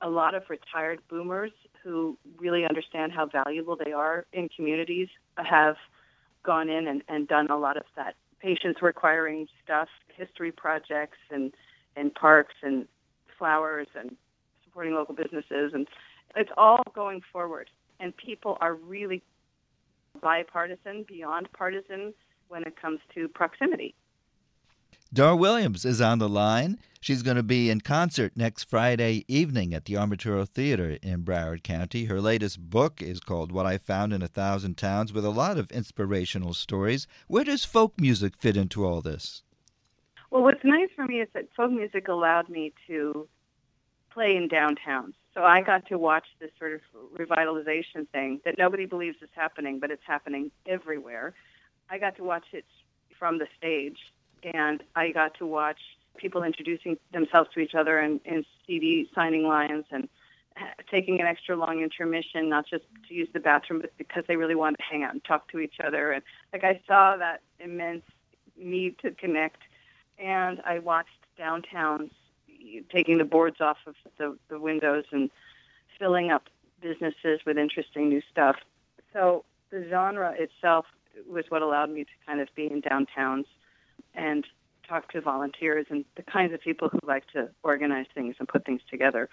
A 0.00 0.08
lot 0.08 0.34
of 0.34 0.44
retired 0.48 1.00
boomers 1.08 1.52
who 1.82 2.16
really 2.38 2.64
understand 2.64 3.12
how 3.12 3.26
valuable 3.26 3.76
they 3.82 3.92
are 3.92 4.26
in 4.32 4.48
communities 4.48 5.08
have 5.36 5.76
gone 6.42 6.68
in 6.68 6.86
and, 6.86 7.02
and 7.08 7.26
done 7.28 7.48
a 7.50 7.56
lot 7.56 7.76
of 7.76 7.84
that 7.96 8.14
patients 8.40 8.80
requiring 8.82 9.48
stuff, 9.64 9.88
history 10.16 10.52
projects 10.52 11.18
and, 11.30 11.52
and 11.96 12.14
parks 12.14 12.54
and 12.62 12.86
flowers 13.38 13.86
and 13.98 14.16
supporting 14.64 14.94
local 14.94 15.14
businesses 15.14 15.72
and 15.74 15.86
it's 16.36 16.50
all 16.56 16.82
going 16.94 17.20
forward 17.32 17.70
and 18.00 18.16
people 18.16 18.58
are 18.60 18.74
really 18.74 19.22
bipartisan, 20.20 21.04
beyond 21.06 21.48
partisan 21.52 22.12
when 22.48 22.62
it 22.62 22.80
comes 22.80 23.00
to 23.14 23.28
proximity. 23.28 23.94
Dar 25.10 25.34
Williams 25.34 25.86
is 25.86 26.02
on 26.02 26.18
the 26.18 26.28
line. 26.28 26.78
She's 27.00 27.22
going 27.22 27.38
to 27.38 27.42
be 27.42 27.70
in 27.70 27.80
concert 27.80 28.32
next 28.36 28.64
Friday 28.64 29.24
evening 29.26 29.72
at 29.72 29.86
the 29.86 29.94
Amaturo 29.94 30.46
Theater 30.46 30.98
in 31.02 31.24
Broward 31.24 31.62
County. 31.62 32.04
Her 32.04 32.20
latest 32.20 32.68
book 32.68 33.00
is 33.00 33.18
called 33.18 33.50
What 33.50 33.64
I 33.64 33.78
Found 33.78 34.12
in 34.12 34.20
a 34.20 34.28
Thousand 34.28 34.76
Towns 34.76 35.10
with 35.10 35.24
a 35.24 35.30
lot 35.30 35.56
of 35.56 35.70
inspirational 35.70 36.52
stories. 36.52 37.06
Where 37.26 37.42
does 37.42 37.64
folk 37.64 37.98
music 37.98 38.34
fit 38.38 38.54
into 38.54 38.84
all 38.84 39.00
this? 39.00 39.42
Well, 40.30 40.42
what's 40.42 40.62
nice 40.62 40.90
for 40.94 41.06
me 41.06 41.22
is 41.22 41.28
that 41.32 41.48
folk 41.56 41.70
music 41.70 42.08
allowed 42.08 42.50
me 42.50 42.74
to 42.86 43.26
play 44.10 44.36
in 44.36 44.46
downtowns. 44.46 45.14
So 45.32 45.42
I 45.42 45.62
got 45.62 45.86
to 45.86 45.96
watch 45.96 46.26
this 46.38 46.50
sort 46.58 46.74
of 46.74 46.80
revitalization 47.18 48.06
thing 48.12 48.42
that 48.44 48.58
nobody 48.58 48.84
believes 48.84 49.16
is 49.22 49.30
happening, 49.34 49.78
but 49.80 49.90
it's 49.90 50.04
happening 50.06 50.50
everywhere. 50.66 51.32
I 51.88 51.96
got 51.96 52.16
to 52.16 52.24
watch 52.24 52.48
it 52.52 52.66
from 53.18 53.38
the 53.38 53.46
stage 53.56 53.98
and 54.42 54.82
I 54.94 55.10
got 55.10 55.34
to 55.38 55.46
watch 55.46 55.78
people 56.16 56.42
introducing 56.42 56.98
themselves 57.12 57.50
to 57.54 57.60
each 57.60 57.74
other 57.74 58.00
in, 58.00 58.20
in 58.24 58.44
CD 58.66 59.08
signing 59.14 59.46
lines 59.46 59.84
and 59.90 60.08
taking 60.90 61.20
an 61.20 61.26
extra 61.26 61.56
long 61.56 61.80
intermission, 61.80 62.48
not 62.48 62.66
just 62.66 62.84
to 63.08 63.14
use 63.14 63.28
the 63.32 63.40
bathroom, 63.40 63.80
but 63.80 63.96
because 63.96 64.24
they 64.26 64.36
really 64.36 64.54
wanted 64.54 64.78
to 64.78 64.82
hang 64.82 65.04
out 65.04 65.12
and 65.12 65.24
talk 65.24 65.50
to 65.52 65.58
each 65.58 65.76
other. 65.84 66.12
And 66.12 66.22
like 66.52 66.64
I 66.64 66.80
saw 66.86 67.16
that 67.16 67.42
immense 67.60 68.02
need 68.56 68.98
to 68.98 69.12
connect, 69.12 69.62
and 70.18 70.60
I 70.64 70.80
watched 70.80 71.10
downtowns 71.38 72.10
taking 72.90 73.18
the 73.18 73.24
boards 73.24 73.60
off 73.60 73.78
of 73.86 73.94
the, 74.18 74.36
the 74.48 74.58
windows 74.58 75.04
and 75.12 75.30
filling 75.98 76.30
up 76.30 76.48
businesses 76.80 77.40
with 77.46 77.56
interesting 77.56 78.08
new 78.08 78.22
stuff. 78.30 78.56
So 79.12 79.44
the 79.70 79.86
genre 79.88 80.34
itself 80.36 80.86
was 81.28 81.44
what 81.48 81.62
allowed 81.62 81.90
me 81.90 82.04
to 82.04 82.10
kind 82.26 82.40
of 82.40 82.48
be 82.54 82.66
in 82.70 82.82
downtowns 82.82 83.44
and 84.18 84.44
talk 84.86 85.10
to 85.12 85.20
volunteers 85.20 85.86
and 85.90 86.04
the 86.16 86.22
kinds 86.22 86.52
of 86.52 86.60
people 86.60 86.88
who 86.88 86.98
like 87.06 87.26
to 87.28 87.48
organize 87.62 88.06
things 88.14 88.34
and 88.38 88.48
put 88.48 88.66
things 88.66 88.80
together. 88.90 89.28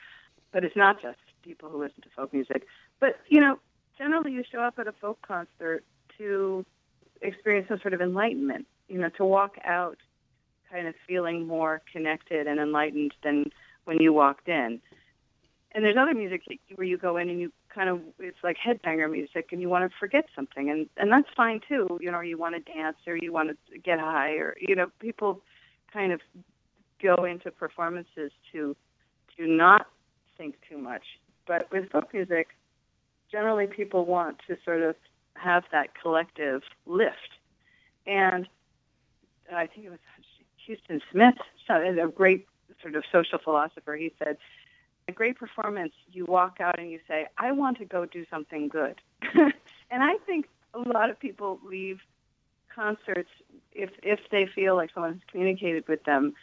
But 0.54 0.64
it's 0.64 0.76
not 0.76 1.02
just 1.02 1.18
people 1.44 1.70
who 1.70 1.80
listen 1.82 2.02
to 2.04 2.10
folk 2.16 2.32
music. 2.32 2.66
But, 3.00 3.18
you 3.28 3.42
know, 3.42 3.60
generally 3.98 4.32
you 4.32 4.44
show 4.50 4.60
up 4.60 4.76
at 4.78 4.88
a 4.88 4.94
folk 4.94 5.20
concert 5.26 5.84
to 6.18 6.66
experience 7.22 7.68
some 7.68 7.80
sort 7.82 7.94
of 7.94 8.02
enlightenment, 8.02 8.68
you 8.88 9.00
know, 9.00 9.10
to 9.18 9.26
walk 9.26 9.56
out 9.64 9.98
kind 10.72 10.88
of 10.88 10.96
feeling 11.08 11.48
more 11.48 11.82
connected 11.92 12.48
and 12.48 12.60
enlightened 12.60 13.14
than 13.24 13.46
when 13.86 14.02
you 14.02 14.14
walked 14.14 14.48
in. 14.48 14.80
And 15.74 15.84
there's 15.84 15.98
other 15.98 16.14
music 16.14 16.42
where 16.76 16.88
you 16.88 16.98
go 16.98 17.18
in 17.18 17.30
and 17.30 17.40
you 17.40 17.52
kind 17.76 17.90
of 17.90 18.00
it's 18.20 18.38
like 18.44 18.56
headbanger 18.58 19.12
music 19.12 19.50
and 19.52 19.62
you 19.62 19.68
want 19.70 19.90
to 19.90 19.98
forget 20.00 20.26
something 20.34 20.70
and 20.70 20.88
and 20.96 21.12
that's 21.12 21.28
fine 21.36 21.60
too 21.68 22.00
you 22.02 22.10
know 22.10 22.22
you 22.22 22.38
want 22.38 22.56
to 22.56 22.74
dance 22.74 22.96
or 23.06 23.18
you 23.18 23.34
want 23.34 23.50
to 23.50 23.78
get 23.78 24.00
high 24.00 24.32
or 24.32 24.56
you 24.62 24.76
know 24.76 24.88
people 25.00 25.42
kind 25.92 26.14
of 26.14 26.22
go 27.02 27.26
into 27.26 27.52
performances 27.52 28.32
to 28.52 28.76
to 29.38 29.48
not 29.48 29.88
think 30.38 30.56
too 30.70 30.78
much. 30.78 31.04
But 31.48 31.70
with 31.72 31.92
folk 31.92 32.14
music 32.14 32.48
generally 33.32 33.68
people 33.68 34.06
want 34.06 34.38
to 34.48 34.58
sort 34.64 34.82
of 34.82 34.96
have 35.34 35.64
that 35.72 35.90
collective 36.02 36.62
lift. 36.86 37.40
And 38.08 38.48
i 39.54 39.68
think 39.68 39.86
it 39.86 39.90
was 39.92 40.00
huston 40.66 41.00
smith 41.12 41.36
a 41.70 42.08
great 42.08 42.48
sort 42.82 42.96
of 42.96 43.04
social 43.12 43.38
philosopher 43.38 43.96
he 43.96 44.12
said 44.18 44.38
a 45.08 45.12
great 45.12 45.38
performance, 45.38 45.94
you 46.12 46.26
walk 46.26 46.60
out 46.60 46.80
and 46.80 46.90
you 46.90 47.00
say, 47.08 47.28
I 47.38 47.52
want 47.52 47.78
to 47.78 47.86
go 47.86 48.06
do 48.06 48.26
something 48.30 48.68
good. 48.68 49.02
and 49.34 49.54
I 50.04 50.18
think 50.26 50.48
a 50.74 50.80
lot 50.80 51.10
of 51.10 51.20
people 51.20 51.60
leave 51.64 52.00
concerts 52.74 53.30
if 53.72 53.92
if 54.04 54.20
they 54.32 54.46
feel 54.46 54.76
like 54.76 54.92
someone 54.94 55.14
has 55.14 55.22
communicated 55.32 55.88
with 55.88 56.04
them, 56.04 56.34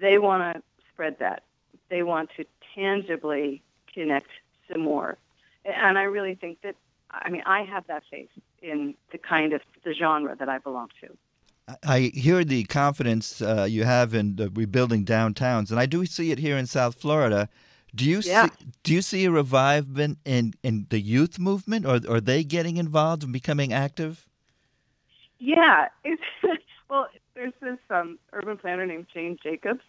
they 0.00 0.18
want 0.18 0.56
to 0.56 0.62
spread 0.92 1.18
that. 1.18 1.42
They 1.88 2.02
want 2.02 2.30
to 2.36 2.44
tangibly 2.74 3.62
connect 3.92 4.28
some 4.70 4.82
more. 4.82 5.18
And 5.64 5.98
I 5.98 6.02
really 6.02 6.34
think 6.34 6.62
that 6.62 6.76
I 7.10 7.30
mean 7.30 7.42
I 7.44 7.62
have 7.62 7.86
that 7.88 8.04
faith 8.10 8.30
in 8.62 8.94
the 9.12 9.18
kind 9.18 9.52
of 9.52 9.62
the 9.84 9.94
genre 9.94 10.36
that 10.36 10.48
I 10.48 10.58
belong 10.58 10.88
to. 11.00 11.08
I 11.86 12.10
hear 12.14 12.42
the 12.44 12.64
confidence 12.64 13.40
uh, 13.40 13.66
you 13.68 13.84
have 13.84 14.12
in 14.12 14.36
rebuilding 14.54 15.04
downtowns, 15.04 15.70
and 15.70 15.78
I 15.78 15.86
do 15.86 16.04
see 16.04 16.32
it 16.32 16.38
here 16.38 16.56
in 16.56 16.66
South 16.66 16.96
Florida. 16.96 17.48
Do 17.94 18.04
you 18.04 18.20
yeah. 18.20 18.46
see 18.46 18.50
do 18.82 18.94
you 18.94 19.02
see 19.02 19.24
a 19.24 19.30
revival 19.30 20.00
in 20.24 20.54
in 20.62 20.86
the 20.90 21.00
youth 21.00 21.38
movement, 21.38 21.86
or 21.86 22.00
are 22.08 22.20
they 22.20 22.44
getting 22.44 22.76
involved 22.76 23.22
and 23.22 23.32
becoming 23.32 23.72
active? 23.72 24.26
Yeah, 25.38 25.88
it's, 26.04 26.22
well, 26.90 27.08
there's 27.34 27.54
this 27.60 27.78
um, 27.88 28.18
urban 28.32 28.58
planner 28.58 28.86
named 28.86 29.06
Jane 29.12 29.38
Jacobs, 29.42 29.80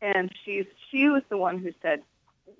and 0.00 0.30
she's 0.44 0.64
she 0.90 1.08
was 1.08 1.22
the 1.28 1.36
one 1.36 1.58
who 1.58 1.70
said, 1.82 2.02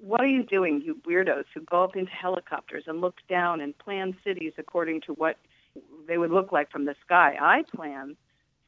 "What 0.00 0.20
are 0.20 0.28
you 0.28 0.44
doing, 0.44 0.82
you 0.84 1.00
weirdos 1.06 1.46
who 1.54 1.60
go 1.62 1.82
up 1.82 1.96
into 1.96 2.12
helicopters 2.12 2.84
and 2.86 3.00
look 3.00 3.16
down 3.28 3.60
and 3.60 3.76
plan 3.78 4.16
cities 4.22 4.52
according 4.58 5.00
to 5.02 5.14
what 5.14 5.38
they 6.06 6.18
would 6.18 6.30
look 6.30 6.52
like 6.52 6.70
from 6.70 6.84
the 6.84 6.94
sky? 7.04 7.36
I 7.40 7.64
plan 7.74 8.16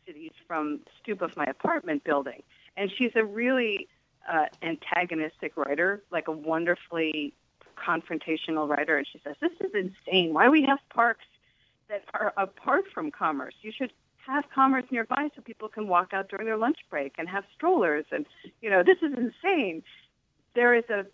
cities 0.07 0.33
from 0.47 0.79
the 0.79 0.91
stoop 1.03 1.23
of 1.23 1.37
my 1.37 1.45
apartment 1.45 2.03
building." 2.03 2.43
And 2.79 2.91
she's 2.91 3.13
a 3.15 3.25
really 3.25 3.89
uh, 4.29 4.47
antagonistic 4.63 5.57
writer, 5.57 6.03
like 6.11 6.29
a 6.29 6.33
wonderfully 6.33 7.35
confrontational 7.77 8.69
writer, 8.69 8.97
and 8.97 9.07
she 9.11 9.21
says, 9.23 9.37
"This 9.41 9.53
is 9.61 9.73
insane. 9.75 10.33
Why 10.33 10.49
we 10.49 10.63
have 10.63 10.79
parks 10.91 11.27
that 11.89 12.05
are 12.15 12.33
apart 12.37 12.85
from 12.93 13.11
commerce? 13.11 13.55
You 13.63 13.73
should 13.73 13.93
have 14.27 14.45
commerce 14.53 14.85
nearby 14.91 15.31
so 15.35 15.43
people 15.43 15.69
can 15.69 15.87
walk 15.87 16.13
out 16.13 16.29
during 16.29 16.47
their 16.47 16.57
lunch 16.57 16.79
break 16.91 17.15
and 17.19 17.29
have 17.29 17.45
strollers. 17.55 18.07
And 18.11 18.27
you 18.61 18.71
know, 18.71 18.83
this 18.83 18.99
is 19.03 19.13
insane." 19.17 19.83
There 20.55 20.75
is 20.75 20.85
a 20.89 21.05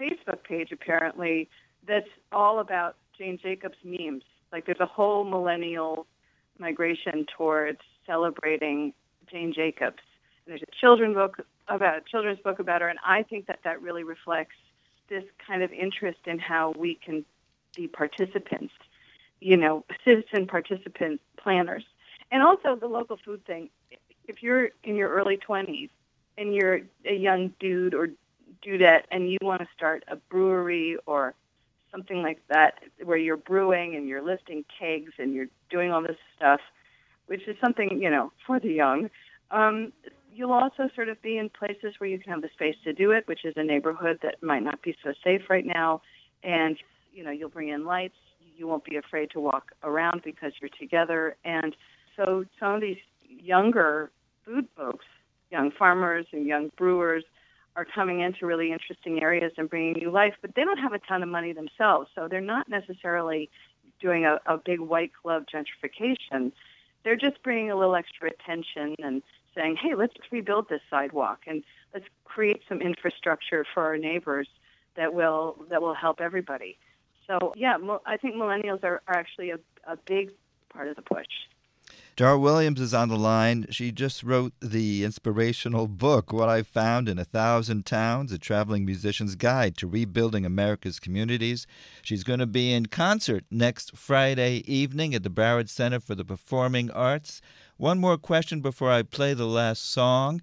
Facebook 0.00 0.42
page 0.42 0.72
apparently 0.72 1.48
that's 1.86 2.08
all 2.32 2.58
about 2.58 2.96
Jane 3.16 3.38
Jacobs 3.40 3.76
memes. 3.84 4.24
Like 4.52 4.66
there's 4.66 4.80
a 4.80 4.86
whole 4.86 5.24
millennial 5.24 6.06
migration 6.58 7.26
towards 7.36 7.78
celebrating 8.06 8.92
Jane 9.30 9.52
Jacobs. 9.52 10.02
And 10.44 10.52
there's 10.52 10.62
a 10.62 10.80
children 10.80 11.14
book 11.14 11.40
about 11.70 12.04
children's 12.06 12.40
book 12.40 12.58
about 12.58 12.82
her, 12.82 12.88
and 12.88 12.98
I 13.04 13.22
think 13.22 13.46
that 13.46 13.60
that 13.64 13.80
really 13.80 14.04
reflects 14.04 14.56
this 15.08 15.24
kind 15.44 15.62
of 15.62 15.72
interest 15.72 16.18
in 16.26 16.38
how 16.38 16.72
we 16.76 16.94
can 16.94 17.24
be 17.76 17.88
participants, 17.88 18.72
you 19.40 19.56
know, 19.56 19.84
citizen 20.04 20.46
participants, 20.46 21.22
planners, 21.36 21.84
and 22.30 22.42
also 22.42 22.76
the 22.76 22.86
local 22.86 23.18
food 23.24 23.44
thing. 23.46 23.70
If 24.26 24.42
you're 24.42 24.70
in 24.84 24.96
your 24.96 25.08
early 25.10 25.36
20s 25.36 25.90
and 26.36 26.54
you're 26.54 26.80
a 27.04 27.14
young 27.14 27.52
dude 27.58 27.94
or 27.94 28.08
dudette 28.64 29.04
and 29.10 29.30
you 29.30 29.38
want 29.42 29.62
to 29.62 29.68
start 29.74 30.04
a 30.08 30.16
brewery 30.16 30.96
or 31.06 31.34
something 31.90 32.22
like 32.22 32.40
that 32.48 32.74
where 33.02 33.16
you're 33.16 33.36
brewing 33.36 33.96
and 33.96 34.06
you're 34.06 34.22
lifting 34.22 34.64
kegs 34.78 35.12
and 35.18 35.34
you're 35.34 35.48
doing 35.70 35.90
all 35.90 36.02
this 36.02 36.16
stuff, 36.36 36.60
which 37.26 37.46
is 37.48 37.56
something, 37.60 38.00
you 38.00 38.10
know, 38.10 38.32
for 38.46 38.60
the 38.60 38.72
young, 38.72 39.10
um, 39.50 39.92
you'll 40.40 40.52
also 40.52 40.88
sort 40.94 41.10
of 41.10 41.20
be 41.20 41.36
in 41.36 41.50
places 41.50 41.92
where 41.98 42.08
you 42.08 42.18
can 42.18 42.32
have 42.32 42.40
the 42.40 42.48
space 42.54 42.74
to 42.82 42.94
do 42.94 43.10
it, 43.10 43.28
which 43.28 43.44
is 43.44 43.52
a 43.58 43.62
neighborhood 43.62 44.18
that 44.22 44.42
might 44.42 44.62
not 44.62 44.80
be 44.80 44.96
so 45.04 45.12
safe 45.22 45.42
right 45.50 45.66
now. 45.66 46.00
And, 46.42 46.78
you 47.12 47.22
know, 47.22 47.30
you'll 47.30 47.50
bring 47.50 47.68
in 47.68 47.84
lights. 47.84 48.14
You 48.56 48.66
won't 48.66 48.82
be 48.82 48.96
afraid 48.96 49.30
to 49.32 49.40
walk 49.40 49.72
around 49.82 50.22
because 50.24 50.52
you're 50.58 50.70
together. 50.80 51.36
And 51.44 51.76
so 52.16 52.46
some 52.58 52.72
of 52.72 52.80
these 52.80 52.96
younger 53.28 54.10
food 54.46 54.66
folks, 54.74 55.04
young 55.50 55.72
farmers 55.78 56.24
and 56.32 56.46
young 56.46 56.70
brewers, 56.78 57.24
are 57.76 57.84
coming 57.84 58.20
into 58.20 58.46
really 58.46 58.72
interesting 58.72 59.22
areas 59.22 59.52
and 59.58 59.68
bringing 59.68 59.92
new 59.92 60.10
life, 60.10 60.32
but 60.40 60.54
they 60.56 60.64
don't 60.64 60.78
have 60.78 60.94
a 60.94 61.00
ton 61.00 61.22
of 61.22 61.28
money 61.28 61.52
themselves. 61.52 62.08
So 62.14 62.28
they're 62.30 62.40
not 62.40 62.66
necessarily 62.66 63.50
doing 64.00 64.24
a, 64.24 64.38
a 64.46 64.56
big 64.56 64.80
white 64.80 65.12
glove 65.22 65.42
gentrification. 65.54 66.50
They're 67.04 67.16
just 67.16 67.42
bringing 67.42 67.70
a 67.70 67.76
little 67.76 67.94
extra 67.94 68.30
attention 68.30 68.96
and 69.04 69.22
saying, 69.54 69.76
hey, 69.76 69.94
let's 69.94 70.14
rebuild 70.30 70.68
this 70.68 70.80
sidewalk 70.88 71.40
and 71.46 71.62
let's 71.92 72.06
create 72.24 72.62
some 72.68 72.80
infrastructure 72.80 73.64
for 73.74 73.84
our 73.84 73.96
neighbors 73.96 74.48
that 74.96 75.14
will 75.14 75.56
that 75.70 75.82
will 75.82 75.94
help 75.94 76.20
everybody. 76.20 76.78
So 77.26 77.52
yeah, 77.56 77.76
I 78.06 78.16
think 78.16 78.34
millennials 78.34 78.82
are, 78.82 79.02
are 79.06 79.16
actually 79.16 79.50
a, 79.50 79.58
a 79.86 79.96
big 79.96 80.32
part 80.68 80.88
of 80.88 80.96
the 80.96 81.02
push. 81.02 81.26
Dara 82.16 82.38
Williams 82.38 82.80
is 82.80 82.92
on 82.92 83.08
the 83.08 83.16
line. 83.16 83.66
She 83.70 83.92
just 83.92 84.22
wrote 84.22 84.52
the 84.60 85.04
inspirational 85.04 85.86
book, 85.86 86.32
What 86.32 86.48
I 86.48 86.62
Found 86.62 87.08
in 87.08 87.18
a 87.18 87.24
Thousand 87.24 87.86
Towns, 87.86 88.30
a 88.30 88.38
traveling 88.38 88.84
musician's 88.84 89.36
guide 89.36 89.76
to 89.78 89.86
rebuilding 89.86 90.44
America's 90.44 91.00
communities. 91.00 91.66
She's 92.02 92.22
going 92.22 92.40
to 92.40 92.46
be 92.46 92.72
in 92.72 92.86
concert 92.86 93.44
next 93.50 93.96
Friday 93.96 94.62
evening 94.70 95.14
at 95.14 95.22
the 95.22 95.30
Broward 95.30 95.68
Center 95.68 95.98
for 95.98 96.14
the 96.14 96.24
Performing 96.24 96.90
Arts. 96.90 97.40
One 97.80 97.98
more 97.98 98.18
question 98.18 98.60
before 98.60 98.90
I 98.90 99.02
play 99.02 99.32
the 99.32 99.46
last 99.46 99.90
song. 99.90 100.42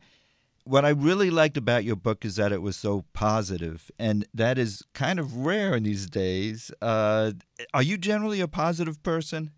What 0.63 0.85
I 0.85 0.89
really 0.89 1.29
liked 1.29 1.55
about 1.55 1.83
your 1.83 1.95
book 1.95 2.25
is 2.25 2.37
that 2.37 2.51
it 2.51 2.63
was 2.63 2.75
so 2.75 3.05
positive, 3.13 3.91
and 3.99 4.25
that 4.33 4.57
is 4.57 4.81
kind 4.95 5.19
of 5.19 5.45
rare 5.45 5.75
in 5.75 5.83
these 5.83 6.09
days. 6.09 6.71
Uh, 6.81 7.33
are 7.75 7.83
you 7.83 7.99
generally 7.99 8.41
a 8.41 8.47
positive 8.47 9.03
person? 9.03 9.51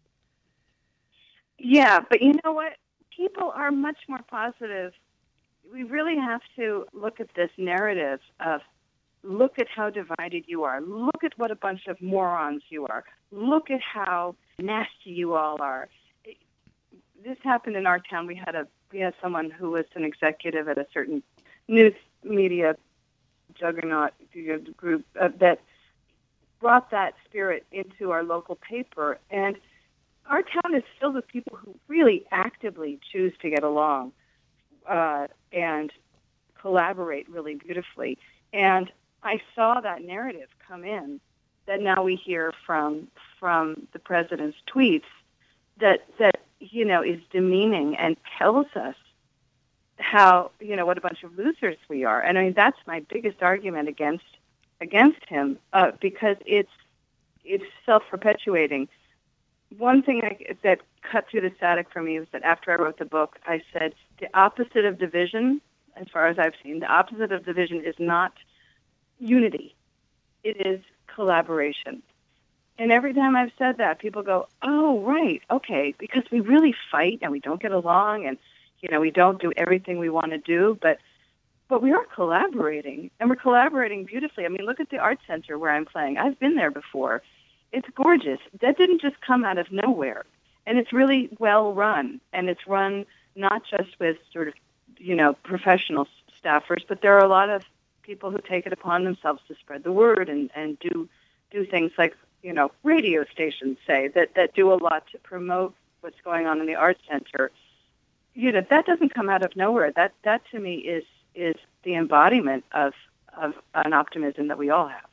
Yeah, 1.57 1.99
but 2.09 2.21
you 2.21 2.33
know 2.43 2.51
what? 2.51 2.73
People 3.15 3.53
are 3.55 3.71
much 3.71 3.99
more 4.09 4.25
positive. 4.29 4.91
We 5.71 5.83
really 5.83 6.17
have 6.17 6.41
to 6.57 6.85
look 6.91 7.21
at 7.21 7.29
this 7.37 7.51
narrative 7.57 8.19
of 8.45 8.59
look 9.23 9.57
at 9.57 9.67
how 9.73 9.89
divided 9.89 10.43
you 10.47 10.63
are. 10.63 10.81
Look 10.81 11.23
at 11.23 11.31
what 11.37 11.49
a 11.49 11.55
bunch 11.55 11.87
of 11.87 12.01
morons 12.01 12.63
you 12.69 12.87
are. 12.87 13.05
Look 13.31 13.71
at 13.71 13.79
how 13.79 14.35
nasty 14.59 15.11
you 15.11 15.35
all 15.35 15.61
are. 15.61 15.87
This 17.23 17.37
happened 17.43 17.75
in 17.75 17.85
our 17.85 17.99
town. 17.99 18.27
We 18.27 18.35
had 18.35 18.55
a 18.55 18.67
we 18.91 18.99
had 18.99 19.13
someone 19.21 19.49
who 19.51 19.71
was 19.71 19.85
an 19.95 20.03
executive 20.03 20.67
at 20.67 20.77
a 20.77 20.87
certain 20.93 21.21
news 21.67 21.93
media 22.23 22.75
juggernaut 23.53 24.13
group 24.77 25.05
uh, 25.19 25.29
that 25.39 25.61
brought 26.59 26.91
that 26.91 27.13
spirit 27.25 27.65
into 27.71 28.11
our 28.11 28.23
local 28.23 28.55
paper 28.55 29.19
and 29.29 29.57
our 30.29 30.43
town 30.43 30.75
is 30.75 30.83
filled 30.99 31.15
with 31.15 31.27
people 31.27 31.57
who 31.57 31.75
really 31.87 32.25
actively 32.31 32.99
choose 33.11 33.33
to 33.41 33.49
get 33.49 33.63
along 33.63 34.11
uh, 34.87 35.27
and 35.51 35.91
collaborate 36.61 37.27
really 37.29 37.55
beautifully. 37.55 38.17
And 38.53 38.91
I 39.23 39.41
saw 39.55 39.81
that 39.81 40.03
narrative 40.03 40.49
come 40.67 40.83
in 40.83 41.19
that 41.65 41.81
now 41.81 42.03
we 42.03 42.15
hear 42.15 42.53
from 42.65 43.07
from 43.39 43.87
the 43.93 43.99
president's 43.99 44.57
tweets 44.67 45.03
that 45.79 46.05
that 46.19 46.39
you 46.59 46.85
know 46.85 47.01
is 47.01 47.19
demeaning 47.31 47.95
and 47.97 48.17
tells 48.37 48.67
us 48.75 48.95
how 49.97 50.51
you 50.59 50.75
know 50.75 50.85
what 50.85 50.97
a 50.97 51.01
bunch 51.01 51.23
of 51.23 51.37
losers 51.37 51.77
we 51.87 52.05
are. 52.05 52.21
And 52.21 52.37
I 52.37 52.43
mean 52.43 52.53
that's 52.53 52.79
my 52.87 53.01
biggest 53.09 53.41
argument 53.41 53.87
against 53.89 54.25
against 54.81 55.25
him 55.27 55.57
uh, 55.73 55.91
because 55.99 56.37
it's 56.45 56.71
it's 57.43 57.65
self 57.85 58.03
perpetuating 58.09 58.87
one 59.77 60.01
thing 60.01 60.21
I, 60.23 60.55
that 60.63 60.81
cut 61.03 61.27
through 61.29 61.41
the 61.41 61.51
static 61.57 61.87
for 61.91 62.01
me 62.01 62.19
was 62.19 62.27
that 62.31 62.43
after 62.43 62.71
I 62.71 62.75
wrote 62.75 62.97
the 62.97 63.05
book, 63.05 63.37
I 63.45 63.61
said 63.71 63.93
the 64.19 64.27
opposite 64.33 64.85
of 64.85 64.97
division, 64.97 65.61
as 65.95 66.07
far 66.11 66.27
as 66.27 66.39
I've 66.39 66.55
seen, 66.63 66.79
the 66.79 66.87
opposite 66.87 67.31
of 67.31 67.45
division 67.45 67.83
is 67.85 67.95
not 67.99 68.33
unity; 69.19 69.75
it 70.43 70.65
is 70.65 70.81
collaboration. 71.13 72.01
And 72.79 72.91
every 72.91 73.13
time 73.13 73.35
I've 73.35 73.51
said 73.59 73.77
that, 73.77 73.99
people 73.99 74.23
go, 74.23 74.47
"Oh, 74.63 75.01
right, 75.01 75.41
okay," 75.51 75.93
because 75.99 76.23
we 76.31 76.39
really 76.39 76.73
fight 76.91 77.19
and 77.21 77.31
we 77.31 77.39
don't 77.39 77.61
get 77.61 77.71
along, 77.71 78.25
and 78.25 78.37
you 78.79 78.89
know 78.89 78.99
we 78.99 79.11
don't 79.11 79.39
do 79.39 79.51
everything 79.55 79.99
we 79.99 80.09
want 80.09 80.31
to 80.31 80.39
do, 80.39 80.77
but 80.81 80.97
but 81.67 81.83
we 81.83 81.91
are 81.91 82.05
collaborating, 82.05 83.11
and 83.19 83.29
we're 83.29 83.35
collaborating 83.35 84.05
beautifully. 84.05 84.45
I 84.45 84.49
mean, 84.49 84.65
look 84.65 84.79
at 84.79 84.89
the 84.89 84.97
art 84.97 85.19
center 85.27 85.59
where 85.59 85.69
I'm 85.69 85.85
playing. 85.85 86.17
I've 86.17 86.39
been 86.39 86.55
there 86.55 86.71
before 86.71 87.21
it's 87.71 87.87
gorgeous. 87.95 88.39
That 88.61 88.77
didn't 88.77 89.01
just 89.01 89.19
come 89.21 89.45
out 89.45 89.57
of 89.57 89.71
nowhere. 89.71 90.25
And 90.65 90.77
it's 90.77 90.93
really 90.93 91.29
well 91.39 91.73
run. 91.73 92.21
And 92.33 92.49
it's 92.49 92.67
run 92.67 93.05
not 93.35 93.63
just 93.69 93.99
with 93.99 94.17
sort 94.33 94.47
of, 94.47 94.53
you 94.97 95.15
know, 95.15 95.33
professional 95.43 96.07
staffers, 96.43 96.83
but 96.87 97.01
there 97.01 97.15
are 97.15 97.23
a 97.23 97.27
lot 97.27 97.49
of 97.49 97.63
people 98.03 98.31
who 98.31 98.39
take 98.39 98.65
it 98.65 98.73
upon 98.73 99.03
themselves 99.03 99.41
to 99.47 99.55
spread 99.55 99.83
the 99.83 99.91
word 99.91 100.29
and, 100.29 100.49
and 100.55 100.79
do 100.79 101.07
do 101.51 101.65
things 101.65 101.91
like, 101.97 102.15
you 102.41 102.53
know, 102.53 102.71
radio 102.83 103.25
stations 103.31 103.77
say 103.85 104.07
that, 104.09 104.35
that 104.35 104.53
do 104.53 104.71
a 104.71 104.75
lot 104.75 105.03
to 105.11 105.17
promote 105.19 105.73
what's 106.01 106.19
going 106.23 106.45
on 106.45 106.59
in 106.59 106.65
the 106.65 106.75
art 106.75 106.97
center. 107.09 107.51
You 108.33 108.51
know, 108.51 108.61
that 108.69 108.85
doesn't 108.85 109.13
come 109.13 109.29
out 109.29 109.43
of 109.43 109.55
nowhere. 109.55 109.91
That 109.95 110.13
that 110.23 110.41
to 110.51 110.59
me 110.59 110.75
is 110.75 111.03
is 111.35 111.55
the 111.83 111.95
embodiment 111.95 112.63
of 112.71 112.93
of 113.37 113.53
an 113.73 113.93
optimism 113.93 114.47
that 114.47 114.57
we 114.57 114.69
all 114.69 114.87
have. 114.87 115.09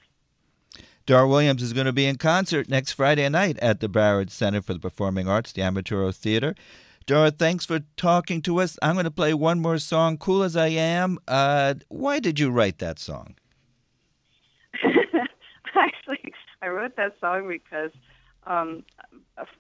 Dara 1.06 1.28
Williams 1.28 1.62
is 1.62 1.72
going 1.72 1.86
to 1.86 1.92
be 1.92 2.06
in 2.06 2.16
concert 2.16 2.68
next 2.68 2.92
Friday 2.92 3.28
night 3.28 3.58
at 3.60 3.78
the 3.80 3.88
Broward 3.88 4.30
Center 4.30 4.60
for 4.60 4.74
the 4.74 4.80
Performing 4.80 5.28
Arts, 5.28 5.52
the 5.52 5.62
Amaturo 5.62 6.14
Theater. 6.14 6.56
Dara, 7.06 7.30
thanks 7.30 7.64
for 7.64 7.80
talking 7.96 8.42
to 8.42 8.60
us. 8.60 8.76
I'm 8.82 8.94
going 8.94 9.04
to 9.04 9.12
play 9.12 9.32
one 9.32 9.60
more 9.60 9.78
song, 9.78 10.18
Cool 10.18 10.42
as 10.42 10.56
I 10.56 10.68
Am. 10.68 11.18
Uh, 11.28 11.74
why 11.86 12.18
did 12.18 12.40
you 12.40 12.50
write 12.50 12.78
that 12.78 12.98
song? 12.98 13.36
Actually, 15.76 16.32
I 16.60 16.66
wrote 16.86 16.96
that 16.96 17.18
song 17.20 17.48
because 17.48 17.90
um, 18.46 18.84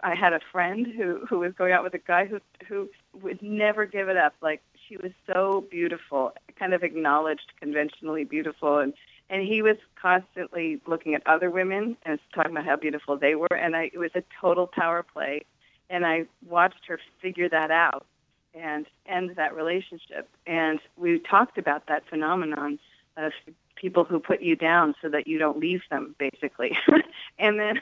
I 0.00 0.14
had 0.14 0.32
a 0.32 0.40
friend 0.52 0.86
who, 0.86 1.26
who 1.28 1.40
was 1.40 1.52
going 1.54 1.72
out 1.72 1.82
with 1.82 1.94
a 1.94 1.98
guy 1.98 2.26
who, 2.26 2.40
who 2.68 2.88
would 3.20 3.42
never 3.42 3.84
give 3.84 4.08
it 4.08 4.16
up. 4.16 4.34
Like, 4.40 4.62
she 4.88 4.96
was 4.96 5.10
so 5.26 5.64
beautiful, 5.70 6.32
kind 6.58 6.72
of 6.72 6.84
acknowledged 6.84 7.52
conventionally 7.60 8.24
beautiful. 8.24 8.78
And 8.78 8.94
and 9.28 9.42
he 9.42 9.60
was 9.60 9.76
constantly 10.00 10.80
looking 10.86 11.16
at 11.16 11.26
other 11.26 11.50
women 11.50 11.96
and 12.04 12.20
talking 12.32 12.52
about 12.52 12.64
how 12.64 12.76
beautiful 12.76 13.16
they 13.16 13.34
were 13.34 13.52
and 13.56 13.74
I 13.74 13.90
it 13.92 13.98
was 13.98 14.12
a 14.14 14.22
total 14.40 14.68
power 14.68 15.02
play 15.02 15.44
and 15.90 16.06
I 16.06 16.26
watched 16.48 16.86
her 16.86 17.00
figure 17.20 17.48
that 17.48 17.72
out 17.72 18.06
and 18.54 18.86
end 19.04 19.32
that 19.34 19.52
relationship 19.56 20.28
and 20.46 20.78
we 20.96 21.18
talked 21.18 21.58
about 21.58 21.88
that 21.88 22.04
phenomenon 22.08 22.78
of 23.16 23.32
people 23.76 24.04
who 24.04 24.18
put 24.18 24.42
you 24.42 24.56
down 24.56 24.94
so 25.00 25.08
that 25.08 25.26
you 25.26 25.38
don't 25.38 25.58
leave 25.58 25.82
them 25.90 26.14
basically 26.18 26.76
and 27.38 27.58
then 27.60 27.80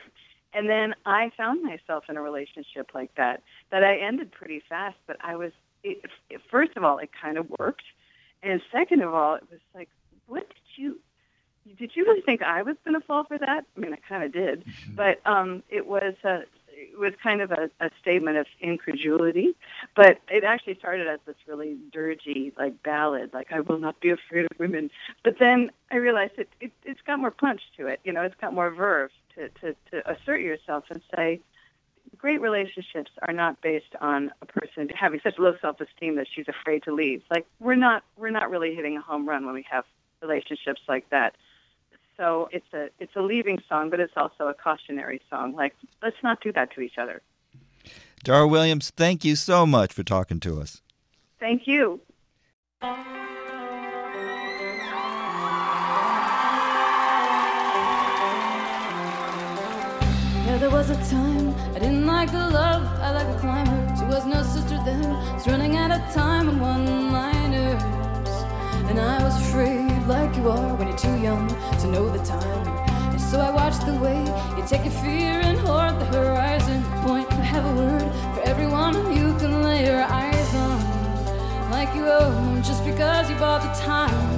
and 0.53 0.69
then 0.69 0.95
I 1.05 1.33
found 1.37 1.63
myself 1.63 2.05
in 2.09 2.17
a 2.17 2.23
relationship 2.23 2.91
like 2.95 3.15
that 3.17 3.43
that 3.71 3.83
I 3.85 3.97
ended 3.97 4.33
pretty 4.33 4.63
fast 4.69 4.97
but 5.07 5.17
I 5.21 5.37
was 5.37 5.53
it, 5.83 6.05
it, 6.31 6.41
first 6.51 6.77
of 6.77 6.85
all 6.85 6.99
it 6.99 7.11
kind 7.21 7.39
of 7.39 7.49
worked 7.59 7.85
and 8.43 8.61
second 8.73 9.03
of 9.03 9.15
all 9.15 9.35
it 9.35 9.45
was 9.51 9.61
like 9.75 9.89
what 10.27 10.49
did 10.49 10.83
you 10.83 10.99
did 11.79 11.93
you 11.95 12.05
really 12.05 12.21
think 12.21 12.43
I 12.43 12.63
was 12.63 12.77
going 12.85 12.99
to 13.01 13.07
fall 13.07 13.25
for 13.25 13.39
that? 13.39 13.65
I 13.77 13.81
mean, 13.81 13.95
I 13.95 13.99
kind 14.09 14.23
of 14.23 14.33
did, 14.33 14.65
mm-hmm. 14.67 14.95
but 14.97 15.21
um, 15.25 15.63
it 15.71 15.87
was 15.87 16.15
it 16.23 16.49
was 16.99 17.13
kind 17.23 17.41
of 17.41 17.51
a, 17.51 17.71
a 17.81 17.91
statement 18.01 18.37
of 18.37 18.47
incredulity. 18.61 19.55
But 19.95 20.19
it 20.31 20.45
actually 20.45 20.77
started 20.77 21.07
as 21.07 21.21
this 21.27 21.37
really 21.47 21.77
dirgy 21.93 22.57
like 22.57 22.83
ballad, 22.83 23.33
like 23.33 23.53
"I 23.53 23.61
will 23.61 23.79
not 23.79 24.01
be 24.01 24.11
afraid 24.11 24.47
of 24.47 24.59
women." 24.59 24.91
But 25.23 25.39
then 25.39 25.71
I 25.91 25.97
realized 25.97 26.33
it, 26.39 26.49
it 26.61 26.73
it's 26.85 27.01
got 27.07 27.19
more 27.19 27.31
punch 27.31 27.63
to 27.77 27.87
it. 27.87 28.01
You 28.05 28.13
know, 28.13 28.23
it's 28.23 28.37
got 28.41 28.55
more 28.55 28.71
verve 28.71 29.11
to 29.35 29.49
to, 29.61 29.77
to 29.91 30.11
assert 30.11 30.41
yourself 30.41 30.85
and 30.91 31.01
say. 31.15 31.41
Great 32.19 32.41
relationships 32.41 33.11
are 33.23 33.33
not 33.35 33.61
based 33.61 33.97
on 34.01 34.31
a 34.41 34.47
person 34.47 34.89
having 34.95 35.21
such 35.23 35.37
low 35.39 35.57
self-esteem 35.61 36.15
that 36.15 36.27
she's 36.33 36.47
afraid 36.49 36.83
to 36.85 36.93
leave. 36.95 37.23
Like 37.31 37.45
we're 37.59 37.75
not, 37.75 38.05
we're 38.17 38.31
not 38.31 38.51
really 38.51 38.75
hitting 38.75 38.97
a 38.97 39.01
home 39.01 39.29
run 39.29 39.45
when 39.45 39.55
we 39.55 39.67
have 39.69 39.85
relationships 40.23 40.81
like 40.89 41.11
that. 41.11 41.35
So 42.17 42.49
it's 42.53 42.73
a 42.73 42.91
it's 42.99 43.17
a 43.17 43.23
leaving 43.23 43.61
song, 43.69 43.91
but 43.91 44.01
it's 44.01 44.13
also 44.17 44.49
a 44.49 44.55
cautionary 44.55 45.21
song. 45.29 45.55
Like 45.55 45.75
let's 46.03 46.23
not 46.23 46.41
do 46.41 46.53
that 46.53 46.73
to 46.75 46.81
each 46.81 46.99
other. 46.99 47.23
Dara 48.23 48.47
Williams, 48.49 48.91
thank 48.91 49.25
you 49.25 49.37
so 49.37 49.67
much 49.67 49.93
for 49.93 50.03
talking 50.03 50.41
to 50.41 50.61
us. 50.61 50.81
Thank 51.39 51.67
you. 51.67 52.01
Yeah, 60.47 60.59
there 60.59 60.71
was 60.71 60.89
a 60.91 60.97
time 61.11 61.55
I 61.75 61.79
didn't 61.81 62.07
like 62.07 62.31
the 62.31 62.39
love, 62.39 62.85
I 63.01 63.11
like 63.13 63.27
the 63.27 63.39
climber. 63.41 63.97
She 63.99 64.05
was 64.05 64.25
no 64.25 64.43
sister 64.43 64.81
then, 64.85 65.03
was 65.35 65.47
running 65.47 65.77
out 65.77 65.91
of 65.91 66.01
time 66.15 66.49
and 66.49 66.61
one 66.61 67.13
liners. 67.13 67.83
And 68.89 69.01
I 69.01 69.23
was 69.23 69.37
afraid 69.49 69.84
like 70.07 70.37
you 70.37 70.51
are 70.51 70.75
when 70.77 70.89
you're 70.89 70.97
too 70.97 71.17
young 71.19 71.49
to 71.81 71.87
know 71.87 72.09
the 72.11 72.23
time. 72.25 72.69
And 73.13 73.21
so 73.21 73.41
I 73.41 73.51
watch 73.51 73.79
the 73.85 73.95
way 73.95 74.19
you 74.57 74.67
take 74.67 74.85
your 74.85 74.93
fear 75.03 75.41
and 75.41 75.59
hoard 75.59 75.99
the 75.99 76.05
horizon. 76.07 76.83
Point 77.03 77.29
Point 77.29 77.33
and 77.33 77.45
have 77.45 77.65
a 77.65 77.75
word 77.75 78.13
for 78.35 78.43
everyone 78.43 78.95
you 79.17 79.35
can 79.39 79.63
lay 79.63 79.87
your 79.87 80.03
eyes 80.03 80.55
on. 80.55 81.71
Like 81.71 81.95
you 81.95 82.07
own 82.07 82.63
just 82.63 82.85
because 82.85 83.31
you 83.31 83.37
bought 83.37 83.63
the 83.63 83.81
time. 83.81 84.31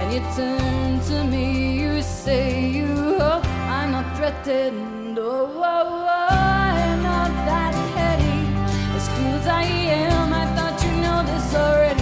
And 0.00 0.12
you 0.12 0.20
turn 0.34 1.00
to 1.10 1.24
me, 1.24 1.80
you 1.80 2.02
say, 2.02 2.68
You, 2.68 3.18
hope 3.18 3.46
I'm 3.46 3.92
not 3.92 4.16
threatened. 4.16 5.18
Oh, 5.18 5.50
oh, 5.54 5.62
oh 5.62 6.28
I'm 6.28 7.02
not 7.02 7.30
that 7.48 7.74
heady. 7.94 8.38
As 8.96 9.08
cool 9.08 9.34
as 9.40 9.46
I 9.46 9.62
am, 9.62 10.32
I 10.32 10.44
thought 10.56 10.82
you 10.84 10.92
know 11.02 11.22
this 11.24 11.54
already. 11.54 11.95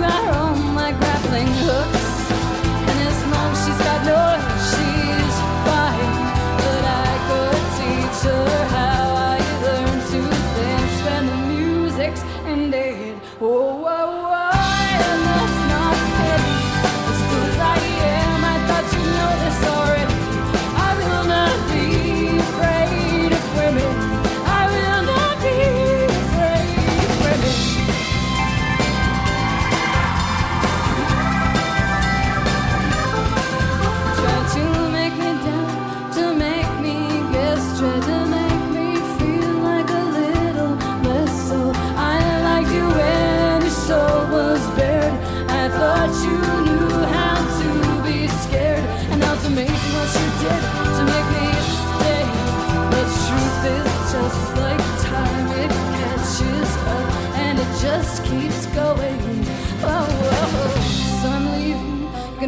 to 0.00 0.04
our 0.04 0.37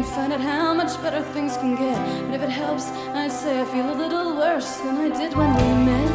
can 0.01 0.13
find 0.13 0.33
out 0.33 0.41
how 0.41 0.73
much 0.73 0.99
better 1.01 1.21
things 1.33 1.57
can 1.57 1.75
get. 1.75 1.97
And 2.25 2.33
if 2.33 2.41
it 2.41 2.49
helps, 2.49 2.89
I'd 3.13 3.31
say 3.31 3.61
I 3.61 3.65
feel 3.65 3.87
a 3.93 3.97
little 4.03 4.35
worse 4.35 4.77
than 4.77 4.95
I 4.97 5.09
did 5.09 5.35
when 5.35 5.51
we 5.59 5.69
met. 5.89 6.11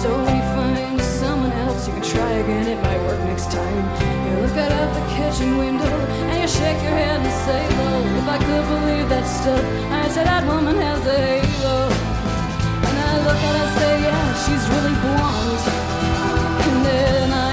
So 0.00 0.10
we 0.18 0.38
find 0.56 1.00
someone 1.00 1.52
else, 1.64 1.86
you 1.86 1.92
can 1.94 2.02
try 2.02 2.30
again, 2.42 2.66
it 2.66 2.82
might 2.82 3.00
work 3.06 3.20
next 3.30 3.52
time. 3.52 3.82
You 4.26 4.32
look 4.42 4.56
out 4.56 4.72
of 4.72 4.88
the 4.98 5.04
kitchen 5.14 5.58
window 5.58 5.94
and 6.30 6.42
you 6.42 6.48
shake 6.48 6.80
your 6.82 6.96
head 7.02 7.20
and 7.20 7.36
say, 7.46 7.62
Low, 7.78 7.98
if 8.20 8.26
I 8.36 8.38
could 8.46 8.64
believe 8.74 9.08
that 9.14 9.26
stuff, 9.38 9.64
I'd 9.98 10.10
say 10.10 10.24
that 10.24 10.42
woman 10.46 10.76
has 10.76 11.02
a 11.06 11.18
halo. 11.38 11.78
And 12.88 12.96
I 13.06 13.12
look 13.26 13.40
and 13.48 13.56
I 13.62 13.66
say, 13.78 13.92
Yeah, 14.06 14.26
she's 14.42 14.64
really 14.74 14.96
blonde. 15.02 15.62
And 16.66 16.78
then 16.86 17.32
I 17.32 17.51